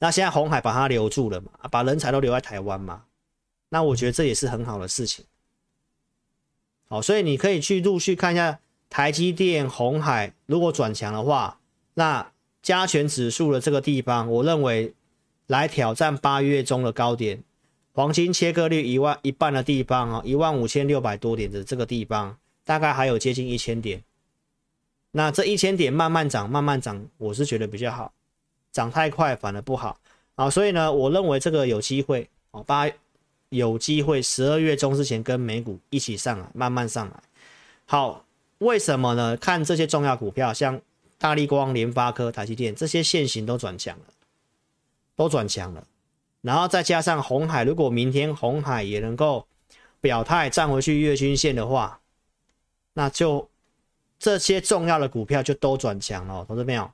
[0.00, 3.04] 那现在红海把他留住了嘛，把人才都留在台湾嘛，
[3.68, 5.24] 那我觉得这也是很好的事情。
[6.88, 11.60] 好，所以你可以去陆续看一下台积电、红海，如果转强的话，
[11.94, 14.92] 那加权指数的这个地方，我认为
[15.46, 17.44] 来挑战八月中的高点，
[17.92, 24.02] 黄金切割率一万一半的地方啊，一万五千六百多点的这个地方，大概还有接近一千点。
[25.12, 28.12] 那这一千点慢慢涨，慢慢涨，我是觉得比较好，
[28.70, 29.98] 涨太快反而不好
[30.36, 30.48] 啊。
[30.48, 32.88] 所以呢，我认为这个有机会哦，八
[33.48, 37.14] 有机会十二月中之前跟美股一起上来，慢慢上来。
[37.86, 38.24] 好，
[38.58, 39.36] 为什么呢？
[39.36, 40.80] 看这些重要股票，像
[41.18, 44.04] 大力光、联发科、台积电这些线型都转强了，
[45.16, 45.84] 都转强了。
[46.40, 49.44] 然后再加上红海，如果明天红海也能够
[50.00, 51.98] 表态站回去月均线的话，
[52.92, 53.48] 那就。
[54.20, 56.88] 这些重要的股票就都转强了，同志们有？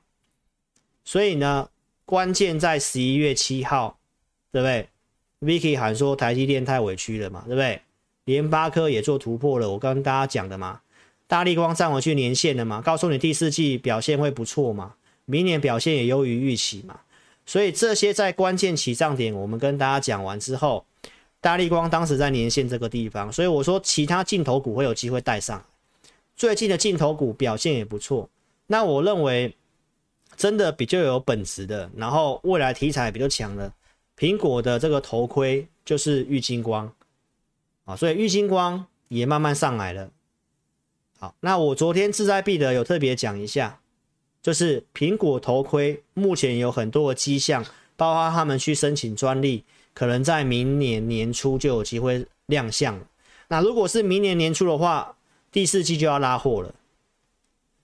[1.03, 1.69] 所以呢，
[2.05, 3.99] 关键在十一月七号，
[4.51, 4.87] 对不对
[5.41, 7.81] ？Vicky 喊说台积电太委屈了嘛，对不对？
[8.23, 10.79] 联发科也做突破了，我跟大家讲的嘛。
[11.27, 17.01] 大立光站回去年线了嘛，告诉你第四季表现会不错嘛，明年表现也优于预期嘛。
[17.45, 20.85] 所以这些在关键起涨点，我们跟大家讲完之后，
[21.41, 25.61] 大立光当时在年线这个地方，所以我说其他镜头股会有机会带上。
[26.37, 28.29] 最近的镜头股表现也不错，
[28.67, 29.55] 那我认为
[30.35, 33.73] 真的比较有本质的，然后未来题材比较强的，
[34.15, 36.93] 苹果的这个头盔就是玉金光
[37.85, 40.11] 啊，所以玉金光也慢慢上来了。
[41.17, 43.79] 好，那我昨天志在必得有特别讲一下，
[44.43, 47.65] 就是苹果头盔目前有很多的迹象，
[47.95, 49.63] 包括他们去申请专利，
[49.95, 53.01] 可能在明年年初就有机会亮相。
[53.47, 55.16] 那如果是明年年初的话，
[55.51, 56.73] 第四季就要拉货了，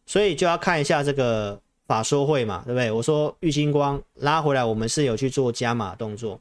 [0.06, 2.92] 所以就要看一下这个法说会嘛，对不对？
[2.92, 6.40] 我说玉金光拉回来，我们是有去做加码动作。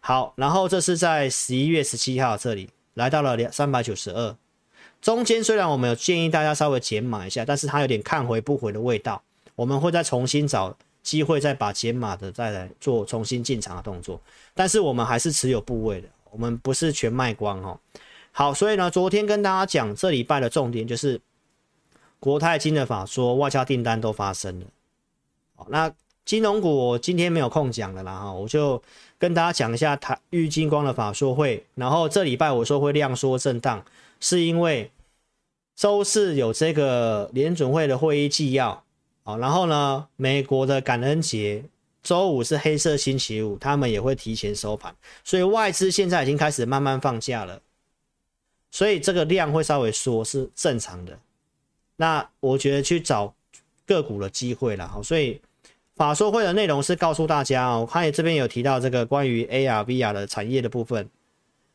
[0.00, 4.34] 好，然后这是在十一月十七号这里来到了两三百九十二，
[5.02, 9.22] 中间虽然我们有建议大家稍微减码一下，但是它有点看回不回的味道，
[9.54, 14.18] 我们会再重新找机会再把减码的再来做重新进场的动作，
[14.54, 17.78] 但是我们还是持有部位的，我们不是全卖光哦。
[18.32, 21.20] 好，所以呢，昨天跟大家讲，这礼拜的重点就是
[22.18, 24.66] 国泰金的法说，外销订单都发生了。
[25.56, 25.92] 好，那
[26.24, 28.80] 金融股我今天没有空讲了啦，哈，我就
[29.18, 31.66] 跟大家讲一下台玉金光的法说会。
[31.74, 33.84] 然后这礼拜我说会量缩震荡，
[34.20, 34.90] 是因为
[35.74, 38.84] 周四有这个联准会的会议纪要，
[39.24, 41.64] 好，然后呢，美国的感恩节，
[42.02, 47.60] 周五是黑色星期五，他们也会提前收盘，所以外资现在已经开始慢慢放假了。
[48.70, 51.18] 所以这个量会稍微缩是正常的。
[51.96, 53.34] 那我觉得去找
[53.86, 54.88] 个股的机会了。
[54.88, 55.40] 哈，所以
[55.94, 61.10] 法说会的内容是告诉大家哦，我看这边有提到这个关于 AR、VR 的产业的部分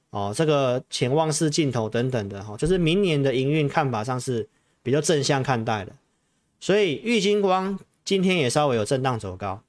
[0.10, 4.48] 哦，这个潜望式镜头等等的哈，就是明年的营运看法上是
[4.82, 5.92] 比较正向看待的。
[6.60, 9.62] 所以玉金光今天也稍微有震荡走高。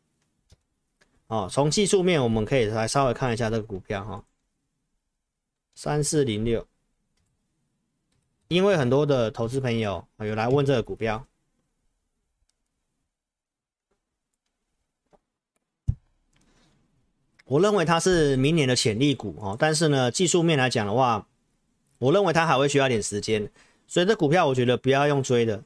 [1.26, 4.24] 哦，从技术面我们可以来稍微看一下这个股票哈，
[5.74, 6.64] 三四零六，
[8.48, 11.26] 因为很多的投资朋友有来问这个股票，
[17.44, 21.26] 我认为它是明年的潜力股哦，但是呢，技术面来讲的话，
[21.98, 23.50] 我认为它还会需要点时间，
[23.86, 25.62] 所以这股票我觉得不要用追的。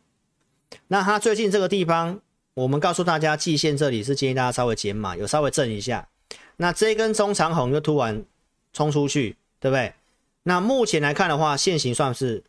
[0.89, 2.21] 那它最近这个地方。
[2.55, 6.09] 我们告诉大家，季线这里是建议大家稍微减码，有稍微震一下。
[6.57, 8.25] 那这一根中长红就突然
[8.73, 9.95] 冲出去，对不对？
[10.43, 12.43] 那目前来看的话，线型算是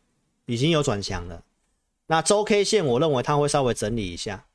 [0.45, 1.43] 已经有转强了。
[2.07, 4.45] 那周 K 线，我认为它会稍微整理一下，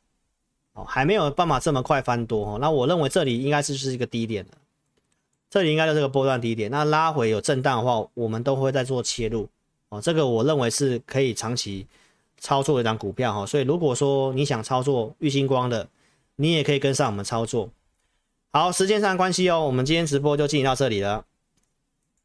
[0.72, 2.58] 哦，还没有办法这么快翻多哦。
[2.60, 4.52] 那我认为这里应该是是一个低点的，
[5.48, 6.70] 这里应该就是个波段低点。
[6.70, 9.48] 那拉回有震荡的话，我们都会再做切入
[9.88, 10.00] 哦。
[10.00, 11.86] 这个我认为是可以长期。
[12.38, 15.88] 操作一张股票哈，所以如果说你想操作玉星光的，
[16.36, 17.70] 你也可以跟上我们操作。
[18.52, 21.24] 好，时间上关系哦，我们今天直播就进行到这里了。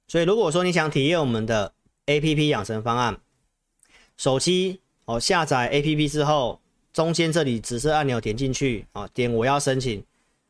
[0.09, 1.71] 所以如果说你想体验我们的
[2.07, 3.21] APP 养成方案，
[4.21, 6.59] 手机哦下载 APP 之后，
[6.93, 10.03] 中间这里紫色按钮点进去啊，点我要申请，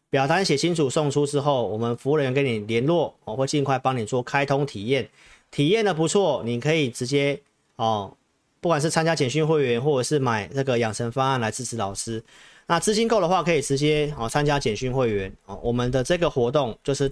[0.10, 5.10] 表单写清楚送出之后，我们服务人员跟你联络，我会尽快帮你做开通体验，
[5.52, 7.40] 体验的不错，你可以直接
[7.78, 8.14] 哦。
[8.60, 12.22] 不管是参加简讯会员，或者是买那个养成方案来支持老师，
[12.68, 15.58] 那资金够的话，可以直接哦参加简讯会员哦。
[15.64, 17.10] 我们的这个活动就是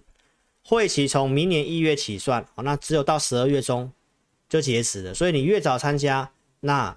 [0.66, 3.90] 会期从明年一月起算哦，那只有到十二月中
[4.50, 6.30] 就截止了，所以你越早参加，
[6.62, 6.96] 那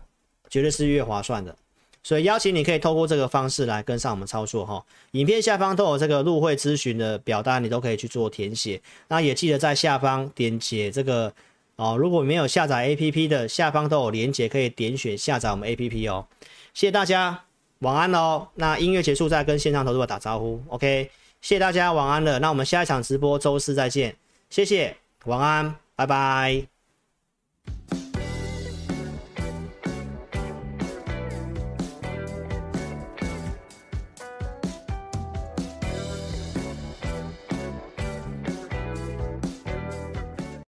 [0.48, 1.56] 绝对是越划算的。
[2.02, 4.84] 所以邀请你可以透过这个方式来跟上我们操作哈。
[5.12, 8.80] 影片下方都有这个入会咨询的表单，你都可以去做填写。
[9.08, 11.32] 那也记得在下方点解这个。
[11.76, 16.24] 哦，如果没有下载 APP 的，下方都有连接，可以点选下载我们 APP 哦。
[16.74, 17.44] 谢谢大家，
[17.80, 18.46] 晚安喽。
[18.54, 21.10] 那音乐结束再跟线上投资者打招呼，OK？
[21.40, 22.38] 谢谢大家，晚安了。
[22.38, 24.14] 那我们下一场直播周四再见，
[24.50, 24.94] 谢谢，
[25.24, 26.71] 晚安，拜拜。